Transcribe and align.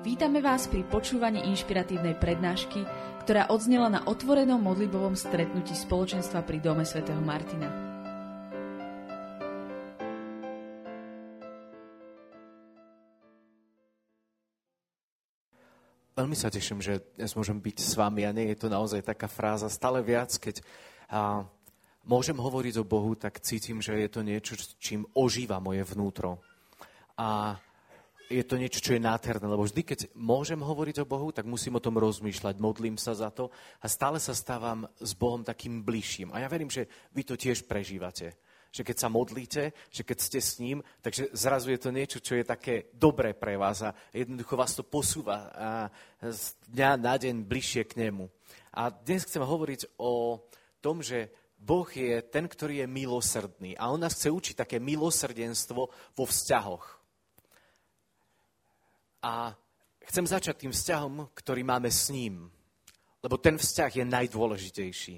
Vítame 0.00 0.40
vás 0.40 0.64
pri 0.64 0.80
počúvaní 0.88 1.44
inšpiratívnej 1.52 2.16
prednášky, 2.16 2.88
ktorá 3.20 3.52
odznela 3.52 3.92
na 3.92 4.00
otvorenom 4.08 4.56
modlibovom 4.56 5.12
stretnutí 5.12 5.76
spoločenstva 5.76 6.40
pri 6.40 6.56
Dome 6.56 6.88
svätého 6.88 7.20
Martina. 7.20 7.68
Veľmi 16.16 16.32
sa 16.32 16.48
teším, 16.48 16.80
že 16.80 17.04
dnes 17.20 17.36
môžem 17.36 17.60
byť 17.60 17.76
s 17.84 17.92
vami 17.92 18.24
a 18.24 18.32
nie 18.32 18.48
je 18.56 18.56
to 18.56 18.72
naozaj 18.72 19.04
taká 19.04 19.28
fráza. 19.28 19.68
Stále 19.68 20.00
viac, 20.00 20.32
keď 20.32 20.64
a, 21.12 21.44
môžem 22.08 22.40
hovoriť 22.40 22.80
o 22.80 22.88
Bohu, 22.88 23.12
tak 23.20 23.44
cítim, 23.44 23.84
že 23.84 24.00
je 24.00 24.08
to 24.08 24.24
niečo, 24.24 24.56
čím 24.80 25.04
ožíva 25.12 25.60
moje 25.60 25.84
vnútro. 25.84 26.40
A 27.20 27.60
je 28.30 28.46
to 28.46 28.54
niečo, 28.54 28.78
čo 28.78 28.94
je 28.94 29.02
nádherné, 29.02 29.42
lebo 29.50 29.66
vždy, 29.66 29.82
keď 29.82 30.00
môžem 30.14 30.62
hovoriť 30.62 31.02
o 31.02 31.10
Bohu, 31.10 31.34
tak 31.34 31.50
musím 31.50 31.74
o 31.74 31.82
tom 31.82 31.98
rozmýšľať, 31.98 32.62
modlím 32.62 32.94
sa 32.94 33.10
za 33.10 33.34
to 33.34 33.50
a 33.82 33.90
stále 33.90 34.22
sa 34.22 34.38
stávam 34.38 34.86
s 35.02 35.18
Bohom 35.18 35.42
takým 35.42 35.82
bližším. 35.82 36.30
A 36.30 36.38
ja 36.38 36.46
verím, 36.46 36.70
že 36.70 36.86
vy 37.10 37.26
to 37.26 37.34
tiež 37.34 37.66
prežívate. 37.66 38.38
Že 38.70 38.86
keď 38.86 38.96
sa 39.02 39.10
modlíte, 39.10 39.62
že 39.90 40.06
keď 40.06 40.18
ste 40.22 40.38
s 40.38 40.62
ním, 40.62 40.78
takže 41.02 41.34
zrazu 41.34 41.74
je 41.74 41.80
to 41.82 41.90
niečo, 41.90 42.22
čo 42.22 42.38
je 42.38 42.46
také 42.46 42.94
dobré 42.94 43.34
pre 43.34 43.58
vás 43.58 43.82
a 43.82 43.90
jednoducho 44.14 44.54
vás 44.54 44.78
to 44.78 44.86
posúva 44.86 45.50
a 45.50 45.68
z 46.22 46.54
dňa 46.70 46.90
na 47.02 47.18
deň 47.18 47.50
bližšie 47.50 47.82
k 47.90 47.98
nemu. 47.98 48.30
A 48.70 48.94
dnes 48.94 49.26
chcem 49.26 49.42
hovoriť 49.42 49.98
o 49.98 50.38
tom, 50.78 51.02
že 51.02 51.34
Boh 51.58 51.90
je 51.90 52.22
ten, 52.22 52.46
ktorý 52.46 52.86
je 52.86 52.86
milosrdný 52.86 53.74
a 53.74 53.90
on 53.90 53.98
nás 53.98 54.14
chce 54.14 54.30
učiť 54.30 54.62
také 54.62 54.78
milosrdenstvo 54.78 55.82
vo 55.90 56.24
vzťahoch. 56.30 56.99
A 59.22 59.52
chcem 60.08 60.24
začať 60.26 60.64
tým 60.66 60.72
vzťahom, 60.72 61.28
ktorý 61.36 61.62
máme 61.64 61.92
s 61.92 62.08
ním. 62.08 62.48
Lebo 63.20 63.36
ten 63.36 63.60
vzťah 63.60 63.90
je 64.00 64.04
najdôležitejší. 64.04 65.14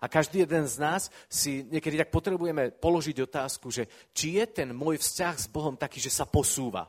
A 0.00 0.12
každý 0.12 0.44
jeden 0.44 0.68
z 0.68 0.76
nás 0.76 1.08
si 1.30 1.64
niekedy 1.64 1.96
tak 1.96 2.12
potrebujeme 2.12 2.68
položiť 2.76 3.16
otázku, 3.24 3.72
že 3.72 3.88
či 4.12 4.36
je 4.36 4.44
ten 4.44 4.68
môj 4.76 5.00
vzťah 5.00 5.34
s 5.40 5.48
Bohom 5.48 5.72
taký, 5.72 6.02
že 6.02 6.12
sa 6.12 6.28
posúva. 6.28 6.84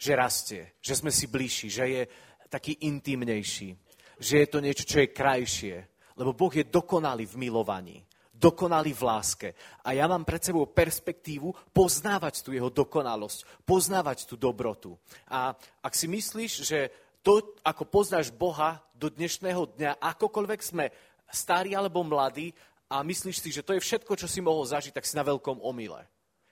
Že 0.00 0.12
rastie, 0.16 0.62
že 0.80 0.96
sme 0.96 1.12
si 1.12 1.28
bližší, 1.28 1.68
že 1.68 1.84
je 1.84 2.02
taký 2.48 2.80
intimnejší. 2.88 3.76
Že 4.16 4.34
je 4.40 4.48
to 4.48 4.58
niečo, 4.64 4.84
čo 4.88 5.04
je 5.04 5.12
krajšie. 5.12 5.76
Lebo 6.16 6.32
Boh 6.32 6.52
je 6.52 6.64
dokonalý 6.64 7.28
v 7.28 7.36
milovaní 7.36 8.00
dokonalý 8.36 8.92
v 8.92 9.02
láske. 9.02 9.48
A 9.82 9.96
ja 9.96 10.04
mám 10.04 10.22
pred 10.22 10.44
sebou 10.44 10.68
perspektívu 10.68 11.52
poznávať 11.72 12.44
tú 12.44 12.52
jeho 12.52 12.68
dokonalosť, 12.68 13.64
poznávať 13.64 14.28
tú 14.28 14.36
dobrotu. 14.36 14.94
A 15.26 15.56
ak 15.80 15.92
si 15.96 16.06
myslíš, 16.06 16.52
že 16.62 16.92
to, 17.24 17.42
ako 17.64 17.82
poznáš 17.88 18.30
Boha 18.30 18.78
do 18.94 19.10
dnešného 19.10 19.74
dňa, 19.74 19.98
akokoľvek 19.98 20.60
sme 20.62 20.92
starí 21.32 21.74
alebo 21.74 22.06
mladí, 22.06 22.54
a 22.86 23.02
myslíš 23.02 23.42
si, 23.42 23.50
že 23.50 23.66
to 23.66 23.74
je 23.74 23.82
všetko, 23.82 24.14
čo 24.14 24.30
si 24.30 24.38
mohol 24.38 24.62
zažiť, 24.62 24.94
tak 24.94 25.06
si 25.06 25.18
na 25.18 25.26
veľkom 25.26 25.58
omyle. 25.58 26.06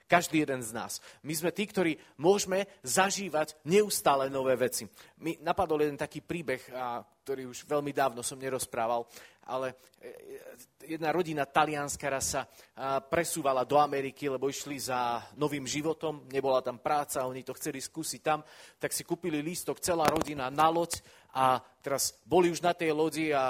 Každý 0.05 0.45
jeden 0.45 0.61
z 0.61 0.69
nás. 0.69 1.01
My 1.25 1.33
sme 1.33 1.49
tí, 1.49 1.65
ktorí 1.65 1.97
môžeme 2.21 2.69
zažívať 2.85 3.57
neustále 3.65 4.29
nové 4.29 4.53
veci. 4.53 4.85
Mi 5.25 5.33
napadol 5.41 5.81
jeden 5.81 5.97
taký 5.97 6.21
príbeh, 6.21 6.61
ktorý 7.25 7.49
už 7.49 7.65
veľmi 7.65 7.89
dávno 7.89 8.21
som 8.21 8.37
nerozprával, 8.37 9.09
ale 9.49 9.73
e, 9.97 10.93
jedna 10.93 11.09
rodina 11.09 11.49
talianska 11.49 12.05
raz 12.05 12.37
sa 12.37 12.45
presúvala 13.09 13.65
do 13.65 13.81
Ameriky, 13.81 14.29
lebo 14.29 14.45
išli 14.45 14.77
za 14.77 15.25
novým 15.41 15.65
životom, 15.65 16.29
nebola 16.29 16.61
tam 16.61 16.77
práca, 16.77 17.25
oni 17.25 17.41
to 17.41 17.57
chceli 17.57 17.81
skúsiť 17.81 18.21
tam, 18.21 18.45
tak 18.77 18.93
si 18.93 19.01
kúpili 19.01 19.41
lístok 19.41 19.81
celá 19.81 20.05
rodina 20.05 20.53
na 20.53 20.69
loď 20.69 21.01
a 21.33 21.57
teraz 21.81 22.13
boli 22.29 22.53
už 22.53 22.61
na 22.61 22.77
tej 22.77 22.93
lodi 22.93 23.33
a 23.33 23.49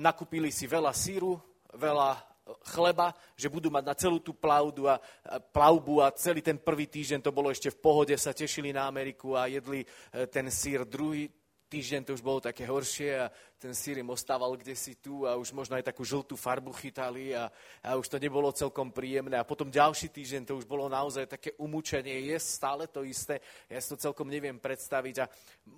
nakúpili 0.00 0.48
si 0.48 0.64
veľa 0.64 0.96
síru, 0.96 1.36
veľa 1.76 2.35
chleba, 2.62 3.14
že 3.34 3.50
budú 3.50 3.70
mať 3.70 3.84
na 3.84 3.94
celú 3.94 4.18
tú 4.22 4.30
plavdu 4.30 4.86
a, 4.86 5.02
plavbu 5.50 6.02
a 6.02 6.14
celý 6.14 6.42
ten 6.42 6.58
prvý 6.58 6.86
týždeň 6.86 7.22
to 7.22 7.34
bolo 7.34 7.50
ešte 7.50 7.74
v 7.74 7.80
pohode, 7.82 8.14
sa 8.14 8.30
tešili 8.30 8.70
na 8.70 8.86
Ameriku 8.86 9.34
a 9.34 9.50
jedli 9.50 9.82
e, 9.82 9.86
ten 10.30 10.46
sír 10.50 10.86
druhý, 10.86 11.26
týždeň 11.66 12.06
to 12.06 12.14
už 12.14 12.22
bolo 12.22 12.38
také 12.38 12.62
horšie 12.66 13.10
a 13.18 13.26
ten 13.56 13.72
sír 13.72 13.98
im 13.98 14.12
ostával 14.12 14.52
kde 14.54 14.76
si 14.76 15.00
tu 15.00 15.24
a 15.24 15.34
už 15.34 15.50
možno 15.56 15.74
aj 15.80 15.88
takú 15.88 16.04
žltú 16.04 16.36
farbu 16.36 16.76
chytali 16.76 17.32
a, 17.32 17.48
a 17.82 17.96
už 17.96 18.06
to 18.12 18.20
nebolo 18.20 18.52
celkom 18.52 18.92
príjemné. 18.92 19.40
A 19.40 19.48
potom 19.48 19.72
ďalší 19.72 20.12
týždeň 20.12 20.42
to 20.44 20.60
už 20.60 20.68
bolo 20.68 20.86
naozaj 20.92 21.26
také 21.26 21.56
umúčenie. 21.56 22.30
Je 22.30 22.36
stále 22.36 22.86
to 22.86 23.02
isté, 23.02 23.40
ja 23.66 23.80
si 23.80 23.88
to 23.90 23.96
celkom 23.96 24.28
neviem 24.28 24.60
predstaviť. 24.60 25.16
A 25.24 25.26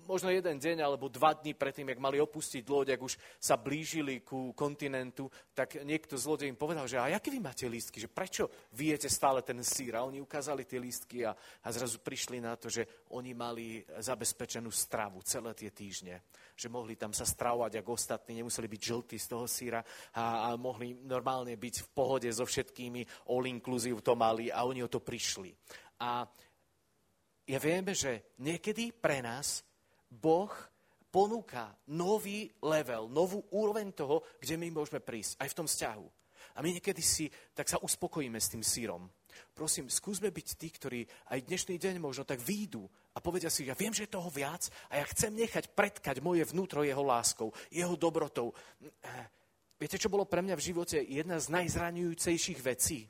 možno 0.05 0.27
jeden 0.27 0.59
deň 0.59 0.83
alebo 0.83 1.07
dva 1.07 1.33
dní 1.33 1.55
predtým, 1.55 1.89
jak 1.89 2.03
mali 2.03 2.19
opustiť 2.19 2.67
loď, 2.67 2.99
ak 2.99 3.01
už 3.01 3.13
sa 3.39 3.55
blížili 3.55 4.21
ku 4.21 4.51
kontinentu, 4.53 5.31
tak 5.55 5.79
niekto 5.81 6.19
z 6.19 6.25
lode 6.27 6.45
im 6.45 6.59
povedal, 6.59 6.83
že 6.85 6.99
a 6.99 7.07
aké 7.07 7.31
vy 7.31 7.39
máte 7.39 7.63
lístky, 7.65 8.03
že 8.03 8.11
prečo 8.11 8.51
vy 8.75 8.93
jete 8.93 9.07
stále 9.07 9.39
ten 9.41 9.57
sír? 9.63 9.95
A 9.95 10.03
oni 10.03 10.19
ukázali 10.19 10.67
tie 10.67 10.83
lístky 10.83 11.23
a, 11.23 11.31
a 11.63 11.67
zrazu 11.71 12.03
prišli 12.03 12.43
na 12.43 12.59
to, 12.59 12.67
že 12.67 13.07
oni 13.15 13.31
mali 13.31 13.81
zabezpečenú 14.03 14.67
stravu 14.67 15.23
celé 15.23 15.55
tie 15.55 15.71
týždne. 15.79 16.19
Že 16.59 16.67
mohli 16.67 16.99
tam 16.99 17.15
sa 17.15 17.23
stravovať 17.23 17.79
ako 17.79 17.95
ostatní, 17.95 18.43
nemuseli 18.43 18.67
byť 18.67 18.81
žltí 18.83 19.15
z 19.15 19.27
toho 19.31 19.47
síra 19.47 19.79
a, 20.11 20.51
a 20.51 20.59
mohli 20.59 20.91
normálne 21.07 21.55
byť 21.55 21.75
v 21.87 21.89
pohode 21.95 22.27
so 22.27 22.43
všetkými, 22.43 23.31
all 23.31 23.47
inclusive 23.47 24.03
to 24.03 24.19
mali 24.19 24.51
a 24.51 24.67
oni 24.67 24.83
o 24.83 24.91
to 24.91 24.99
prišli. 24.99 25.55
A 26.03 26.27
ja 27.47 27.59
vieme, 27.63 27.95
že 27.95 28.35
niekedy 28.43 28.91
pre 28.91 29.23
nás 29.23 29.63
Boh 30.11 30.51
ponúka 31.09 31.73
nový 31.89 32.51
level, 32.61 33.09
novú 33.09 33.41
úroveň 33.55 33.95
toho, 33.95 34.21
kde 34.37 34.59
my 34.59 34.67
môžeme 34.69 35.01
prísť, 35.01 35.39
aj 35.41 35.49
v 35.49 35.57
tom 35.57 35.67
vzťahu. 35.67 36.05
A 36.55 36.61
my 36.61 36.69
niekedy 36.75 37.01
si 37.01 37.31
tak 37.55 37.71
sa 37.71 37.81
uspokojíme 37.81 38.37
s 38.37 38.51
tým 38.51 38.61
sírom. 38.61 39.09
Prosím, 39.53 39.91
skúsme 39.91 40.31
byť 40.31 40.47
tí, 40.55 40.67
ktorí 40.71 40.99
aj 41.35 41.45
dnešný 41.45 41.75
deň 41.75 41.95
možno 41.99 42.23
tak 42.23 42.39
výjdu 42.39 42.87
a 43.13 43.19
povedia 43.19 43.51
si, 43.51 43.67
ja 43.67 43.75
viem, 43.75 43.91
že 43.91 44.07
je 44.07 44.15
toho 44.15 44.31
viac 44.31 44.71
a 44.87 45.01
ja 45.01 45.05
chcem 45.11 45.35
nechať 45.35 45.75
predkať 45.75 46.23
moje 46.23 46.47
vnútro 46.47 46.85
jeho 46.85 47.03
láskou, 47.03 47.51
jeho 47.73 47.95
dobrotou. 47.99 48.55
Viete, 49.79 49.99
čo 49.99 50.11
bolo 50.11 50.27
pre 50.27 50.43
mňa 50.43 50.55
v 50.59 50.65
živote 50.65 50.97
jedna 51.03 51.39
z 51.39 51.51
najzraňujúcejších 51.51 52.59
vecí? 52.59 53.07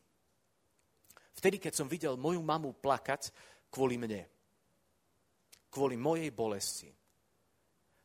Vtedy, 1.34 1.58
keď 1.58 1.74
som 1.74 1.88
videl 1.88 2.20
moju 2.20 2.44
mamu 2.44 2.78
plakať 2.78 3.32
kvôli 3.72 3.96
mne. 3.96 4.28
Kvôli 5.70 5.96
mojej 5.96 6.30
bolesti. 6.34 6.90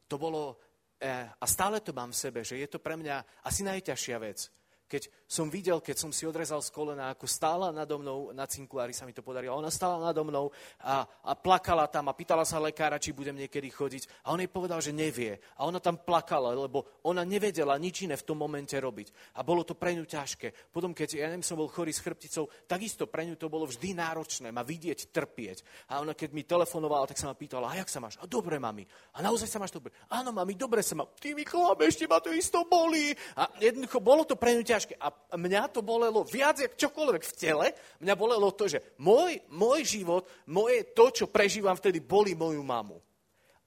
To 0.09 0.17
bolo, 0.21 0.61
eh, 1.01 1.27
a 1.29 1.45
stále 1.49 1.81
to 1.81 1.97
mám 1.97 2.13
v 2.13 2.21
sebe, 2.21 2.41
že 2.45 2.61
je 2.61 2.69
to 2.69 2.79
pre 2.79 2.95
mňa 2.95 3.45
asi 3.49 3.65
najťažšia 3.65 4.17
vec 4.21 4.53
keď 4.95 5.11
som 5.27 5.51
videl, 5.51 5.83
keď 5.83 5.97
som 5.99 6.15
si 6.15 6.23
odrezal 6.23 6.63
z 6.63 6.71
kolena, 6.71 7.11
ako 7.11 7.27
stála 7.27 7.75
nado 7.75 7.99
mnou, 7.99 8.31
na 8.31 8.47
cinkulári 8.47 8.95
sa 8.95 9.03
mi 9.03 9.11
to 9.11 9.27
podarilo, 9.27 9.59
ona 9.59 9.67
stála 9.67 9.99
nado 9.99 10.23
mnou 10.23 10.55
a, 10.79 11.03
a 11.03 11.35
plakala 11.35 11.91
tam 11.91 12.07
a 12.07 12.15
pýtala 12.15 12.47
sa 12.47 12.63
lekára, 12.63 13.03
či 13.03 13.11
budem 13.11 13.35
niekedy 13.35 13.75
chodiť. 13.75 14.23
A 14.23 14.31
on 14.31 14.39
jej 14.39 14.47
povedal, 14.47 14.79
že 14.79 14.95
nevie. 14.95 15.35
A 15.59 15.67
ona 15.67 15.83
tam 15.83 15.99
plakala, 15.99 16.55
lebo 16.55 16.87
ona 17.11 17.27
nevedela 17.27 17.75
nič 17.75 18.07
iné 18.07 18.15
v 18.15 18.23
tom 18.23 18.39
momente 18.39 18.79
robiť. 18.79 19.35
A 19.35 19.43
bolo 19.43 19.67
to 19.67 19.75
pre 19.75 19.99
ňu 19.99 20.07
ťažké. 20.07 20.71
Potom, 20.71 20.95
keď 20.95 21.19
ja 21.19 21.27
neviem, 21.27 21.43
som 21.43 21.59
bol 21.59 21.67
chorý 21.67 21.91
s 21.91 21.99
chrbticou, 21.99 22.47
takisto 22.71 23.11
pre 23.11 23.27
ňu 23.27 23.35
to 23.35 23.51
bolo 23.51 23.67
vždy 23.67 23.99
náročné, 23.99 24.55
ma 24.55 24.63
vidieť, 24.63 25.11
trpieť. 25.11 25.91
A 25.91 26.07
ona, 26.07 26.15
keď 26.15 26.31
mi 26.31 26.47
telefonovala, 26.47 27.11
tak 27.11 27.19
sa 27.19 27.27
ma 27.27 27.35
pýtala, 27.35 27.75
a 27.75 27.83
jak 27.83 27.91
sa 27.91 27.99
máš? 27.99 28.15
A 28.23 28.31
dobre, 28.31 28.63
mami. 28.63 28.87
A 29.19 29.27
naozaj 29.27 29.51
sa 29.51 29.59
máš 29.59 29.75
dobre? 29.75 29.91
Áno, 30.07 30.31
mami, 30.31 30.55
dobre 30.55 30.87
sa 30.87 30.95
ma. 30.95 31.03
Ty 31.19 31.35
mi 31.35 31.43
klameš, 31.43 31.99
ma 32.07 32.23
to 32.23 32.31
isto 32.31 32.63
bolí. 32.71 33.11
A 33.35 33.51
jednoducho 33.59 33.99
bolo 33.99 34.23
to 34.23 34.39
pre 34.39 34.55
ňu 34.55 34.63
ťažké. 34.63 34.84
A 35.01 35.09
mňa 35.41 35.73
to 35.73 35.81
bolelo 35.81 36.21
viac, 36.21 36.61
jak 36.61 36.77
čokoľvek 36.77 37.23
v 37.25 37.37
tele. 37.39 37.67
Mňa 38.05 38.15
bolelo 38.19 38.53
to, 38.53 38.69
že 38.69 38.97
môj, 39.01 39.41
môj 39.49 39.81
život, 39.85 40.29
moje 40.53 40.93
to, 40.93 41.09
čo 41.09 41.27
prežívam 41.33 41.73
vtedy, 41.73 42.05
boli 42.05 42.37
moju 42.37 42.61
mamu. 42.61 43.01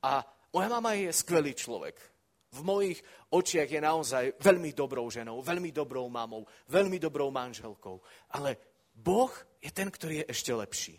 A 0.06 0.22
moja 0.54 0.70
mama 0.70 0.94
je 0.94 1.10
skvelý 1.10 1.58
človek. 1.58 1.98
V 2.54 2.62
mojich 2.64 3.02
očiach 3.34 3.68
je 3.68 3.82
naozaj 3.82 4.24
veľmi 4.40 4.72
dobrou 4.72 5.10
ženou, 5.12 5.42
veľmi 5.44 5.74
dobrou 5.74 6.08
mamou, 6.08 6.48
veľmi 6.70 7.02
dobrou 7.02 7.34
manželkou. 7.34 8.00
Ale 8.38 8.56
Boh 8.94 9.34
je 9.60 9.70
ten, 9.74 9.90
ktorý 9.90 10.24
je 10.24 10.30
ešte 10.32 10.52
lepší. 10.54 10.96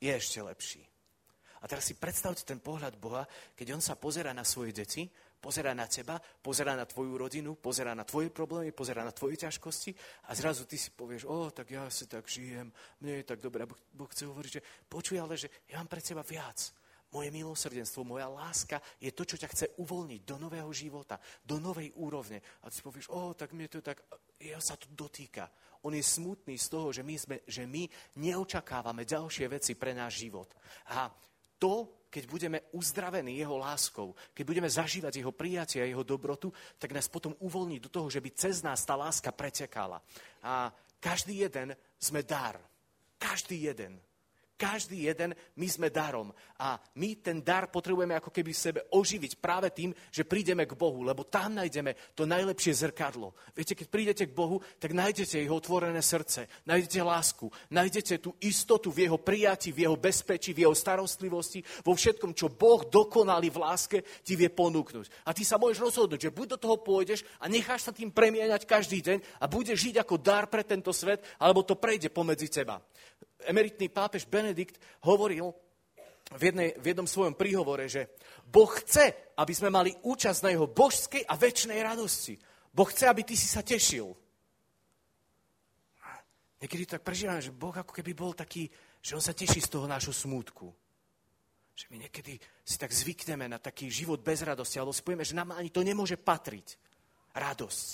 Je 0.00 0.10
ešte 0.10 0.40
lepší. 0.40 0.82
A 1.62 1.68
teraz 1.68 1.88
si 1.88 1.98
predstavte 1.98 2.46
ten 2.46 2.62
pohľad 2.62 2.94
Boha, 3.00 3.26
keď 3.58 3.74
on 3.74 3.82
sa 3.82 3.98
pozera 3.98 4.30
na 4.30 4.46
svoje 4.46 4.70
deti 4.70 5.02
pozera 5.46 5.70
na 5.78 5.86
teba, 5.86 6.18
pozera 6.18 6.74
na 6.74 6.82
tvoju 6.82 7.14
rodinu, 7.14 7.54
pozera 7.54 7.94
na 7.94 8.02
tvoje 8.02 8.34
problémy, 8.34 8.74
pozera 8.74 9.06
na 9.06 9.14
tvoje 9.14 9.38
ťažkosti 9.38 9.94
a 10.26 10.34
zrazu 10.34 10.66
ty 10.66 10.74
si 10.74 10.90
povieš, 10.90 11.22
o, 11.30 11.54
tak 11.54 11.70
ja 11.70 11.86
si 11.86 12.10
tak 12.10 12.26
žijem, 12.26 12.74
mne 12.98 13.22
je 13.22 13.30
tak 13.30 13.38
dobré. 13.38 13.62
A 13.62 13.70
boh 13.70 14.10
chce 14.10 14.26
hovoriť, 14.26 14.52
že 14.58 14.66
počuj, 14.90 15.22
ale 15.22 15.38
že 15.38 15.46
ja 15.70 15.78
mám 15.78 15.86
pre 15.86 16.02
teba 16.02 16.26
viac. 16.26 16.58
Moje 17.14 17.30
milosrdenstvo, 17.30 18.02
moja 18.02 18.26
láska 18.26 18.82
je 18.98 19.14
to, 19.14 19.22
čo 19.22 19.38
ťa 19.38 19.48
chce 19.54 19.66
uvoľniť 19.78 20.26
do 20.26 20.34
nového 20.42 20.66
života, 20.74 21.22
do 21.46 21.62
novej 21.62 21.94
úrovne. 21.94 22.42
A 22.66 22.66
ty 22.66 22.82
si 22.82 22.82
povieš, 22.82 23.14
o, 23.14 23.30
tak 23.38 23.54
mne 23.54 23.70
to 23.70 23.78
tak, 23.78 24.02
ja 24.42 24.58
sa 24.58 24.74
to 24.74 24.90
dotýka. 24.90 25.46
On 25.86 25.94
je 25.94 26.02
smutný 26.02 26.58
z 26.58 26.66
toho, 26.66 26.90
že 26.90 27.06
my, 27.06 27.14
sme, 27.14 27.36
že 27.46 27.70
my 27.70 27.86
neočakávame 28.18 29.06
ďalšie 29.06 29.46
veci 29.46 29.78
pre 29.78 29.94
náš 29.94 30.26
život. 30.26 30.50
A 30.90 31.06
to 31.62 32.02
keď 32.16 32.24
budeme 32.32 32.64
uzdravení 32.72 33.36
jeho 33.36 33.60
láskou, 33.60 34.16
keď 34.32 34.44
budeme 34.48 34.72
zažívať 34.72 35.20
jeho 35.20 35.36
prijatie 35.36 35.84
a 35.84 35.90
jeho 35.92 36.00
dobrotu, 36.00 36.48
tak 36.80 36.96
nás 36.96 37.12
potom 37.12 37.36
uvoľní 37.44 37.76
do 37.76 37.92
toho, 37.92 38.08
že 38.08 38.24
by 38.24 38.32
cez 38.32 38.64
nás 38.64 38.80
tá 38.88 38.96
láska 38.96 39.28
pretekala. 39.36 40.00
A 40.40 40.72
každý 40.96 41.44
jeden 41.44 41.76
sme 42.00 42.24
dar. 42.24 42.56
Každý 43.20 43.68
jeden. 43.68 44.00
Každý 44.56 45.12
jeden, 45.12 45.36
my 45.60 45.68
sme 45.68 45.92
darom. 45.92 46.32
A 46.56 46.80
my 46.96 47.20
ten 47.20 47.44
dar 47.44 47.68
potrebujeme 47.68 48.16
ako 48.16 48.32
keby 48.32 48.56
v 48.56 48.64
sebe 48.64 48.80
oživiť 48.88 49.36
práve 49.36 49.68
tým, 49.68 49.92
že 50.08 50.24
prídeme 50.24 50.64
k 50.64 50.72
Bohu, 50.72 51.04
lebo 51.04 51.28
tam 51.28 51.60
nájdeme 51.60 52.16
to 52.16 52.24
najlepšie 52.24 52.88
zrkadlo. 52.88 53.36
Viete, 53.52 53.76
keď 53.76 53.86
prídete 53.92 54.24
k 54.24 54.32
Bohu, 54.32 54.64
tak 54.80 54.96
nájdete 54.96 55.44
jeho 55.44 55.60
otvorené 55.60 56.00
srdce, 56.00 56.48
nájdete 56.64 57.04
lásku, 57.04 57.52
nájdete 57.68 58.16
tú 58.24 58.32
istotu 58.40 58.88
v 58.88 59.04
jeho 59.04 59.20
prijati, 59.20 59.76
v 59.76 59.84
jeho 59.84 59.96
bezpečí, 60.00 60.56
v 60.56 60.64
jeho 60.64 60.72
starostlivosti, 60.72 61.60
vo 61.84 61.92
všetkom, 61.92 62.32
čo 62.32 62.48
Boh 62.48 62.80
dokonali 62.88 63.52
v 63.52 63.60
láske 63.60 64.00
ti 64.24 64.40
vie 64.40 64.48
ponúknuť. 64.48 65.28
A 65.28 65.36
ty 65.36 65.44
sa 65.44 65.60
môžeš 65.60 65.84
rozhodnúť, 65.84 66.32
že 66.32 66.32
buď 66.32 66.56
do 66.56 66.58
toho 66.64 66.80
pôjdeš 66.80 67.28
a 67.44 67.52
necháš 67.52 67.84
sa 67.84 67.92
tým 67.92 68.08
premieňať 68.08 68.64
každý 68.64 69.04
deň 69.04 69.18
a 69.36 69.44
budeš 69.44 69.92
žiť 69.92 70.00
ako 70.00 70.16
dar 70.16 70.48
pre 70.48 70.64
tento 70.64 70.96
svet, 70.96 71.20
alebo 71.36 71.60
to 71.60 71.76
prejde 71.76 72.08
pomedzi 72.08 72.48
teba 72.48 72.80
emeritný 73.46 73.88
pápež 73.88 74.26
Benedikt 74.26 74.80
hovoril 75.06 75.54
v, 76.34 76.42
jednej, 76.42 76.74
v 76.74 76.84
jednom 76.90 77.06
svojom 77.06 77.38
príhovore, 77.38 77.86
že 77.86 78.18
Boh 78.42 78.68
chce, 78.82 79.34
aby 79.38 79.52
sme 79.54 79.70
mali 79.70 79.94
účasť 79.94 80.40
na 80.42 80.50
jeho 80.50 80.66
božskej 80.66 81.22
a 81.26 81.38
väčšnej 81.38 81.78
radosti. 81.78 82.34
Boh 82.74 82.88
chce, 82.90 83.06
aby 83.06 83.22
ty 83.22 83.38
si 83.38 83.46
sa 83.46 83.62
tešil. 83.62 84.10
Niekedy 86.56 86.84
tak 86.88 87.04
prežívam, 87.04 87.38
že 87.38 87.54
Boh 87.54 87.72
ako 87.72 87.92
keby 87.92 88.16
bol 88.16 88.32
taký, 88.32 88.66
že 88.98 89.14
on 89.14 89.22
sa 89.22 89.36
teší 89.36 89.60
z 89.60 89.70
toho 89.70 89.86
nášho 89.86 90.12
smútku. 90.12 90.72
Že 91.76 91.86
my 91.92 92.08
niekedy 92.08 92.40
si 92.64 92.76
tak 92.80 92.90
zvykneme 92.90 93.46
na 93.46 93.60
taký 93.60 93.92
život 93.92 94.24
bez 94.24 94.40
radosti, 94.40 94.80
alebo 94.80 94.96
si 94.96 95.04
povieme, 95.04 95.28
že 95.28 95.36
nám 95.36 95.52
ani 95.52 95.68
to 95.68 95.84
nemôže 95.84 96.16
patriť. 96.16 96.80
Radosť. 97.36 97.88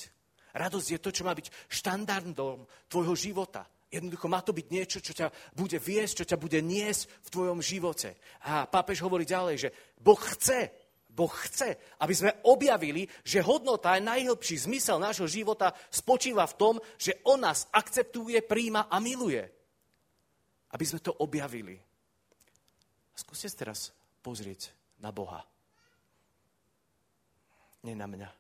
Radosť 0.55 0.89
je 0.95 1.01
to, 1.03 1.11
čo 1.11 1.27
má 1.27 1.35
byť 1.35 1.51
štandardom 1.67 2.63
tvojho 2.87 3.15
života. 3.19 3.67
Jednoducho 3.93 4.25
má 4.25 4.41
to 4.41 4.57
byť 4.57 4.67
niečo, 4.73 4.99
čo 5.05 5.13
ťa 5.13 5.29
bude 5.53 5.77
viesť, 5.77 6.25
čo 6.25 6.29
ťa 6.33 6.41
bude 6.41 6.65
niesť 6.65 7.13
v 7.29 7.29
tvojom 7.29 7.61
živote. 7.61 8.17
A 8.49 8.65
pápež 8.65 9.05
hovorí 9.05 9.29
ďalej, 9.29 9.69
že 9.69 9.73
Boh 10.01 10.17
chce, 10.17 10.73
Boh 11.13 11.29
chce, 11.29 11.77
aby 12.01 12.15
sme 12.17 12.41
objavili, 12.49 13.05
že 13.21 13.45
hodnota 13.45 13.93
a 13.93 14.01
najhlbší 14.01 14.65
zmysel 14.65 14.97
nášho 14.97 15.29
života 15.29 15.77
spočíva 15.93 16.49
v 16.49 16.57
tom, 16.57 16.75
že 16.97 17.21
On 17.29 17.37
nás 17.37 17.69
akceptuje, 17.69 18.41
príjma 18.49 18.89
a 18.89 18.97
miluje. 18.97 19.45
Aby 20.73 20.85
sme 20.89 21.05
to 21.05 21.13
objavili. 21.21 21.77
Skúste 23.13 23.53
teraz 23.53 23.93
pozrieť 24.25 24.73
na 25.05 25.13
Boha. 25.13 25.45
Nie 27.85 27.93
na 27.93 28.09
mňa. 28.09 28.33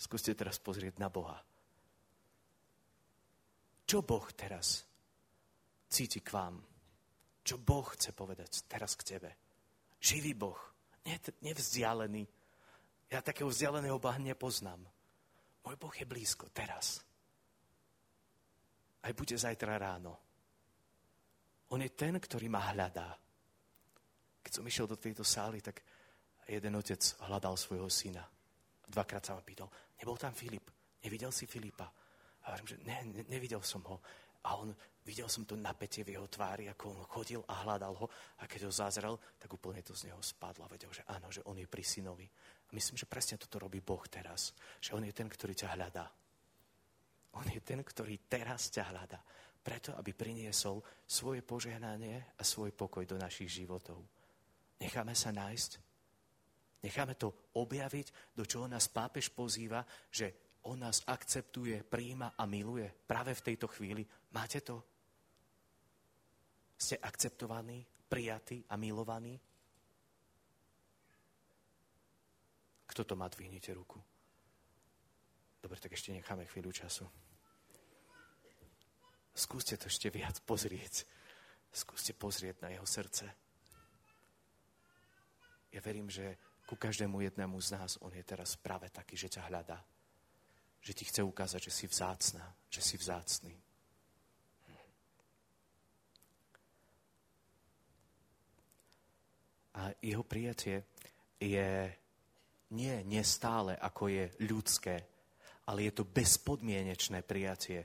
Skúste 0.00 0.32
teraz 0.32 0.56
pozrieť 0.56 0.96
na 0.96 1.12
Boha. 1.12 1.36
Čo 3.88 4.04
Boh 4.04 4.28
teraz 4.36 4.84
cíti 5.88 6.20
k 6.20 6.36
vám? 6.36 6.60
Čo 7.40 7.56
Boh 7.56 7.88
chce 7.96 8.12
povedať 8.12 8.68
teraz 8.68 8.92
k 8.92 9.16
tebe? 9.16 9.30
Živý 9.96 10.36
Boh, 10.36 10.60
nevzdialený. 11.40 12.28
Ja 13.08 13.24
takého 13.24 13.48
vzdialeného 13.48 13.96
Boha 13.96 14.20
nepoznám. 14.20 14.84
Môj 15.64 15.76
Boh 15.80 15.94
je 15.96 16.04
blízko, 16.04 16.52
teraz. 16.52 17.00
Aj 19.00 19.12
bude 19.16 19.32
zajtra 19.32 19.80
ráno. 19.80 20.12
On 21.72 21.80
je 21.80 21.88
ten, 21.88 22.12
ktorý 22.20 22.52
ma 22.52 22.68
hľadá. 22.68 23.16
Keď 24.44 24.52
som 24.52 24.68
išiel 24.68 24.84
do 24.84 25.00
tejto 25.00 25.24
sály, 25.24 25.64
tak 25.64 25.80
jeden 26.44 26.76
otec 26.76 27.00
hľadal 27.24 27.56
svojho 27.56 27.88
syna. 27.88 28.28
Dvakrát 28.84 29.24
sa 29.24 29.32
ma 29.32 29.40
pýtal, 29.40 29.72
nebol 29.96 30.20
tam 30.20 30.36
Filip? 30.36 30.68
Nevidel 31.00 31.32
si 31.32 31.48
Filipa? 31.48 31.88
A 32.48 32.56
hovorím, 32.56 32.72
že 32.72 32.78
ne, 32.88 32.98
ne, 33.12 33.22
nevidel 33.28 33.60
som 33.60 33.84
ho. 33.84 34.00
A 34.48 34.56
on, 34.56 34.72
videl 35.04 35.28
som 35.28 35.44
to 35.44 35.52
napätie 35.52 36.00
v 36.00 36.16
jeho 36.16 36.24
tvári, 36.24 36.72
ako 36.72 36.96
on 36.96 37.04
chodil 37.04 37.44
a 37.44 37.60
hľadal 37.68 37.92
ho. 38.00 38.06
A 38.40 38.48
keď 38.48 38.64
ho 38.64 38.72
zazrel, 38.72 39.20
tak 39.36 39.52
úplne 39.52 39.84
to 39.84 39.92
z 39.92 40.08
neho 40.08 40.20
spadlo 40.24 40.64
a 40.64 40.72
vedel, 40.72 40.88
že 40.88 41.04
áno, 41.12 41.28
že 41.28 41.44
on 41.44 41.60
je 41.60 41.68
pri 41.68 41.84
synovi. 41.84 42.24
A 42.24 42.70
myslím, 42.72 42.96
že 42.96 43.04
presne 43.04 43.36
toto 43.36 43.60
robí 43.60 43.84
Boh 43.84 44.00
teraz. 44.08 44.56
Že 44.80 44.96
on 44.96 45.04
je 45.04 45.12
ten, 45.12 45.28
ktorý 45.28 45.52
ťa 45.52 45.76
hľadá. 45.76 46.08
On 47.36 47.44
je 47.44 47.60
ten, 47.60 47.84
ktorý 47.84 48.16
teraz 48.24 48.72
ťa 48.72 48.88
hľadá. 48.88 49.20
Preto, 49.60 49.92
aby 50.00 50.16
priniesol 50.16 50.80
svoje 51.04 51.44
požehnanie 51.44 52.40
a 52.40 52.42
svoj 52.46 52.72
pokoj 52.72 53.04
do 53.04 53.20
našich 53.20 53.52
životov. 53.52 54.00
Necháme 54.80 55.12
sa 55.12 55.28
nájsť. 55.28 55.70
Necháme 56.78 57.18
to 57.18 57.52
objaviť, 57.58 58.32
do 58.38 58.46
čoho 58.46 58.70
nás 58.70 58.86
pápež 58.86 59.34
pozýva, 59.34 59.82
že 60.08 60.47
on 60.66 60.82
nás 60.82 61.04
akceptuje, 61.06 61.86
príjma 61.86 62.34
a 62.34 62.42
miluje 62.46 62.90
práve 63.06 63.34
v 63.34 63.44
tejto 63.52 63.70
chvíli. 63.70 64.02
Máte 64.34 64.60
to? 64.60 64.82
Ste 66.78 66.98
akceptovaní, 66.98 67.86
prijatí 68.08 68.64
a 68.70 68.74
milovaní? 68.74 69.38
Kto 72.88 73.02
to 73.04 73.14
má, 73.14 73.28
dvihnite 73.28 73.70
ruku. 73.74 74.00
Dobre, 75.62 75.78
tak 75.78 75.92
ešte 75.92 76.14
necháme 76.14 76.46
chvíľu 76.46 76.70
času. 76.72 77.06
Skúste 79.34 79.78
to 79.78 79.86
ešte 79.86 80.10
viac 80.10 80.38
pozrieť. 80.42 81.06
Skúste 81.70 82.10
pozrieť 82.14 82.62
na 82.66 82.74
jeho 82.74 82.86
srdce. 82.86 83.26
Ja 85.70 85.80
verím, 85.84 86.10
že 86.10 86.38
ku 86.66 86.74
každému 86.74 87.20
jednému 87.22 87.60
z 87.60 87.78
nás 87.78 88.00
on 88.02 88.10
je 88.10 88.24
teraz 88.24 88.56
práve 88.56 88.90
taký, 88.90 89.14
že 89.14 89.30
ťa 89.38 89.46
hľadá 89.46 89.78
že 90.88 90.96
ti 90.96 91.04
chce 91.04 91.20
ukázať, 91.20 91.68
že 91.68 91.72
si 91.72 91.84
vzácná, 91.84 92.48
že 92.72 92.80
si 92.80 92.96
vzácný. 92.96 93.52
A 99.76 99.92
jeho 100.00 100.24
prijatie 100.24 100.88
je 101.36 101.92
nie 102.72 103.04
nestále, 103.04 103.76
ako 103.76 104.08
je 104.08 104.32
ľudské, 104.48 105.04
ale 105.68 105.84
je 105.84 105.92
to 105.92 106.08
bezpodmienečné 106.08 107.20
prijatie. 107.20 107.84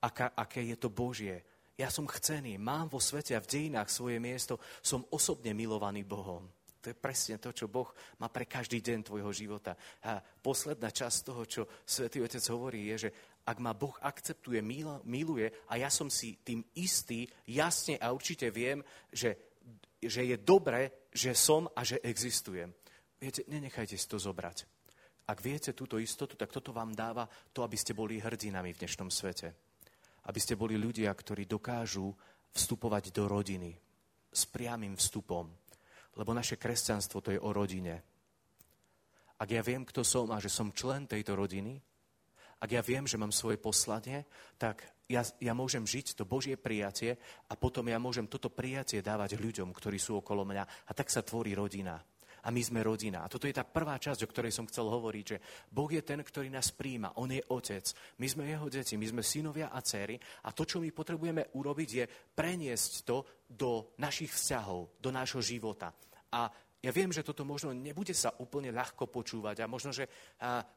Aká, 0.00 0.32
aké 0.32 0.64
je 0.64 0.80
to 0.80 0.88
Božie. 0.88 1.44
Ja 1.76 1.92
som 1.92 2.08
chcený, 2.08 2.56
mám 2.56 2.88
vo 2.88 3.04
svete 3.04 3.36
a 3.36 3.44
v 3.44 3.52
dejinách 3.52 3.92
svoje 3.92 4.16
miesto, 4.16 4.56
som 4.80 5.04
osobne 5.12 5.52
milovaný 5.52 6.08
Bohom. 6.08 6.48
To 6.80 6.88
je 6.88 6.96
presne 6.96 7.36
to, 7.36 7.52
čo 7.52 7.68
Boh 7.68 7.92
má 8.16 8.32
pre 8.32 8.48
každý 8.48 8.80
deň 8.80 9.04
tvojho 9.04 9.30
života. 9.36 9.76
A 10.08 10.16
posledná 10.20 10.88
časť 10.88 11.18
toho, 11.28 11.42
čo 11.44 11.62
Svetý 11.84 12.24
Otec 12.24 12.40
hovorí, 12.48 12.88
je, 12.92 13.08
že 13.08 13.10
ak 13.44 13.60
ma 13.60 13.76
Boh 13.76 13.92
akceptuje, 14.00 14.64
miluje 15.04 15.46
a 15.68 15.76
ja 15.76 15.92
som 15.92 16.08
si 16.08 16.40
tým 16.40 16.64
istý, 16.80 17.28
jasne 17.44 18.00
a 18.00 18.16
určite 18.16 18.48
viem, 18.48 18.80
že, 19.12 19.60
že 20.00 20.24
je 20.24 20.36
dobre, 20.40 21.08
že 21.12 21.36
som 21.36 21.68
a 21.76 21.84
že 21.84 22.00
existujem. 22.00 22.72
Viete, 23.20 23.44
nenechajte 23.52 24.00
si 24.00 24.08
to 24.08 24.16
zobrať. 24.16 24.64
Ak 25.28 25.44
viete 25.44 25.76
túto 25.76 26.00
istotu, 26.00 26.34
tak 26.34 26.48
toto 26.48 26.72
vám 26.72 26.96
dáva 26.96 27.28
to, 27.52 27.60
aby 27.60 27.76
ste 27.76 27.92
boli 27.92 28.16
hrdinami 28.18 28.72
v 28.72 28.80
dnešnom 28.80 29.12
svete. 29.12 29.52
Aby 30.26 30.40
ste 30.40 30.56
boli 30.56 30.80
ľudia, 30.80 31.12
ktorí 31.12 31.44
dokážu 31.44 32.08
vstupovať 32.56 33.12
do 33.12 33.28
rodiny 33.28 33.76
s 34.32 34.42
priamým 34.48 34.96
vstupom 34.96 35.59
lebo 36.16 36.34
naše 36.34 36.58
kresťanstvo 36.58 37.18
to 37.20 37.30
je 37.34 37.40
o 37.40 37.50
rodine. 37.52 38.02
Ak 39.40 39.48
ja 39.48 39.64
viem, 39.64 39.86
kto 39.86 40.04
som 40.04 40.28
a 40.34 40.42
že 40.42 40.52
som 40.52 40.74
člen 40.74 41.08
tejto 41.08 41.32
rodiny, 41.32 41.80
ak 42.60 42.70
ja 42.76 42.82
viem, 42.84 43.08
že 43.08 43.16
mám 43.16 43.32
svoje 43.32 43.56
poslanie, 43.56 44.28
tak 44.60 44.84
ja, 45.08 45.24
ja 45.40 45.56
môžem 45.56 45.80
žiť 45.88 46.12
to 46.12 46.28
Božie 46.28 46.60
prijatie 46.60 47.16
a 47.48 47.56
potom 47.56 47.88
ja 47.88 47.96
môžem 47.96 48.28
toto 48.28 48.52
prijatie 48.52 49.00
dávať 49.00 49.40
ľuďom, 49.40 49.72
ktorí 49.72 49.96
sú 49.96 50.20
okolo 50.20 50.44
mňa. 50.44 50.64
A 50.86 50.90
tak 50.92 51.08
sa 51.08 51.24
tvorí 51.24 51.56
rodina 51.56 51.96
a 52.44 52.48
my 52.48 52.62
sme 52.64 52.80
rodina. 52.80 53.24
A 53.24 53.30
toto 53.30 53.44
je 53.44 53.56
tá 53.56 53.64
prvá 53.64 54.00
časť, 54.00 54.24
o 54.24 54.30
ktorej 54.30 54.52
som 54.54 54.68
chcel 54.68 54.88
hovoriť, 54.88 55.24
že 55.24 55.38
Boh 55.68 55.88
je 55.88 56.00
ten, 56.00 56.20
ktorý 56.20 56.48
nás 56.48 56.72
príjma. 56.72 57.16
On 57.20 57.28
je 57.28 57.42
otec. 57.52 57.84
My 58.20 58.26
sme 58.28 58.48
jeho 58.48 58.66
deti, 58.72 58.96
my 58.96 59.06
sme 59.06 59.22
synovia 59.24 59.68
a 59.72 59.80
céry. 59.84 60.16
A 60.46 60.54
to, 60.56 60.64
čo 60.64 60.80
my 60.80 60.88
potrebujeme 60.92 61.52
urobiť, 61.56 61.88
je 61.90 62.04
preniesť 62.34 62.92
to 63.04 63.24
do 63.44 63.94
našich 64.00 64.32
vzťahov, 64.32 65.00
do 65.02 65.10
nášho 65.12 65.42
života. 65.44 65.92
A 66.30 66.46
ja 66.80 66.96
viem, 66.96 67.12
že 67.12 67.20
toto 67.20 67.44
možno 67.44 67.76
nebude 67.76 68.16
sa 68.16 68.32
úplne 68.40 68.72
ľahko 68.72 69.04
počúvať 69.12 69.60
a 69.60 69.68
možno, 69.68 69.92
že 69.92 70.08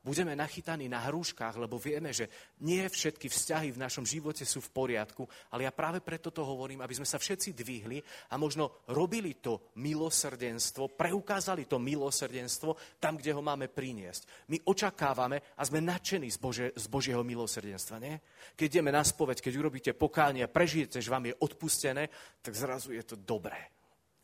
budeme 0.03 0.35
nachytaní 0.35 0.91
na 0.91 0.99
hrúškach, 1.07 1.55
lebo 1.55 1.79
vieme, 1.79 2.11
že 2.11 2.27
nie 2.59 2.83
všetky 2.83 3.31
vzťahy 3.31 3.71
v 3.71 3.79
našom 3.79 4.03
živote 4.03 4.43
sú 4.43 4.59
v 4.59 4.73
poriadku, 4.75 5.23
ale 5.55 5.63
ja 5.63 5.71
práve 5.71 6.03
preto 6.03 6.27
to 6.27 6.43
hovorím, 6.43 6.83
aby 6.83 6.91
sme 6.91 7.07
sa 7.07 7.15
všetci 7.15 7.55
dvihli 7.55 8.03
a 8.31 8.35
možno 8.35 8.83
robili 8.91 9.39
to 9.39 9.71
milosrdenstvo, 9.79 10.91
preukázali 10.91 11.71
to 11.71 11.79
milosrdenstvo 11.79 12.99
tam, 12.99 13.15
kde 13.15 13.31
ho 13.31 13.39
máme 13.39 13.71
priniesť. 13.71 14.51
My 14.51 14.59
očakávame 14.59 15.55
a 15.55 15.63
sme 15.63 15.79
nadšení 15.79 16.27
z, 16.27 16.37
Bože, 16.43 16.65
z 16.75 16.85
Božieho 16.91 17.23
milosrdenstva, 17.23 18.03
nie? 18.03 18.19
Keď 18.59 18.67
ideme 18.67 18.91
na 18.91 19.07
spoveď, 19.07 19.39
keď 19.39 19.53
urobíte 19.55 19.91
pokánie 19.95 20.51
prežijete, 20.51 20.99
že 20.99 21.07
vám 21.07 21.31
je 21.31 21.39
odpustené, 21.39 22.11
tak 22.43 22.59
zrazu 22.59 22.91
je 22.91 23.07
to 23.07 23.15
dobré 23.15 23.82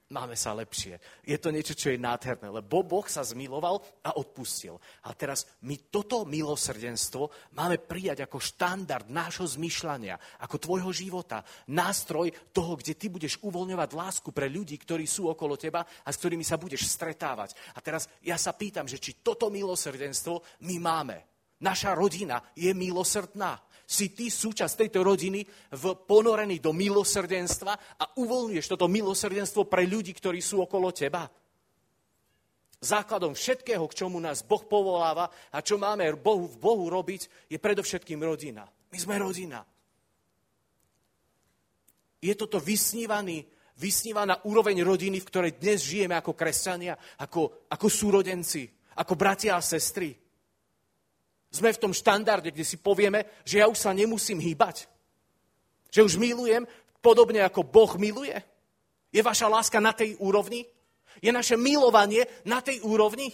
máme 0.10 0.34
sa 0.34 0.58
lepšie. 0.58 0.98
Je 1.22 1.38
to 1.38 1.54
niečo, 1.54 1.78
čo 1.78 1.94
je 1.94 2.01
nádherné, 2.01 2.50
lebo 2.50 2.82
Boh 2.82 3.06
sa 3.06 3.22
zmiloval 3.22 3.82
a 4.01 4.18
odpustil. 4.18 4.82
A 5.06 5.13
teraz 5.13 5.46
my 5.66 5.89
toto 5.94 6.25
milosrdenstvo 6.25 7.54
máme 7.54 7.78
prijať 7.78 8.25
ako 8.25 8.42
štandard 8.42 9.06
nášho 9.08 9.46
zmyšľania, 9.46 10.18
ako 10.42 10.56
tvojho 10.58 10.92
života. 10.92 11.46
Nástroj 11.70 12.34
toho, 12.50 12.74
kde 12.78 12.98
ty 12.98 13.08
budeš 13.08 13.38
uvoľňovať 13.46 13.89
lásku 13.94 14.30
pre 14.34 14.50
ľudí, 14.50 14.75
ktorí 14.82 15.06
sú 15.06 15.30
okolo 15.30 15.54
teba 15.56 15.86
a 15.86 16.10
s 16.10 16.18
ktorými 16.18 16.44
sa 16.44 16.58
budeš 16.58 16.89
stretávať. 16.89 17.54
A 17.78 17.80
teraz 17.80 18.10
ja 18.25 18.36
sa 18.36 18.58
pýtam, 18.58 18.89
že 18.89 18.98
či 18.98 19.22
toto 19.22 19.54
milosrdenstvo 19.54 20.66
my 20.66 20.75
máme. 20.82 21.18
Naša 21.60 21.92
rodina 21.92 22.39
je 22.56 22.72
milosrdná 22.72 23.60
si 23.89 24.13
ty 24.13 24.29
súčasť 24.29 24.86
tejto 24.86 25.01
rodiny 25.01 25.41
v 25.74 25.84
ponorený 26.05 26.62
do 26.62 26.69
milosrdenstva 26.69 27.98
a 27.98 28.05
uvoľňuješ 28.22 28.69
toto 28.69 28.86
milosrdenstvo 28.86 29.65
pre 29.65 29.89
ľudí, 29.89 30.13
ktorí 30.13 30.38
sú 30.46 30.62
okolo 30.62 30.93
teba. 30.93 31.25
Základom 32.79 33.34
všetkého, 33.34 33.81
k 33.89 33.98
čomu 34.05 34.22
nás 34.22 34.46
Boh 34.46 34.62
povoláva 34.62 35.34
a 35.50 35.65
čo 35.65 35.81
máme 35.81 36.05
Bohu, 36.22 36.46
v 36.46 36.62
Bohu 36.62 36.86
robiť, 36.86 37.50
je 37.50 37.58
predovšetkým 37.58 38.22
rodina. 38.22 38.69
My 38.93 38.98
sme 39.01 39.17
rodina. 39.17 39.65
Je 42.22 42.34
toto 42.38 42.62
vysnívaný, 42.62 43.41
vysnívaná 43.74 44.46
úroveň 44.46 44.86
rodiny, 44.86 45.17
v 45.17 45.29
ktorej 45.34 45.58
dnes 45.58 45.81
žijeme 45.81 46.13
ako 46.13 46.38
kresťania, 46.38 46.93
ako, 47.25 47.67
ako 47.74 47.88
súrodenci, 47.89 48.69
ako 49.01 49.13
bratia 49.17 49.58
a 49.58 49.65
sestry. 49.65 50.13
Sme 51.50 51.74
v 51.74 51.82
tom 51.82 51.94
štandarde, 51.94 52.53
kde 52.53 52.62
si 52.62 52.77
povieme, 52.77 53.25
že 53.41 53.62
ja 53.62 53.65
už 53.65 53.77
sa 53.77 53.89
nemusím 53.89 54.38
hýbať. 54.38 54.86
Že 55.89 56.06
už 56.06 56.13
milujem 56.22 56.70
podobne 57.01 57.41
ako 57.41 57.65
Boh 57.65 57.89
miluje. 57.98 58.38
Je 59.10 59.25
vaša 59.25 59.50
láska 59.50 59.82
na 59.82 59.89
tej 59.89 60.13
úrovni? 60.22 60.62
Je 61.18 61.34
naše 61.34 61.58
milovanie 61.58 62.29
na 62.46 62.62
tej 62.62 62.86
úrovni? 62.86 63.34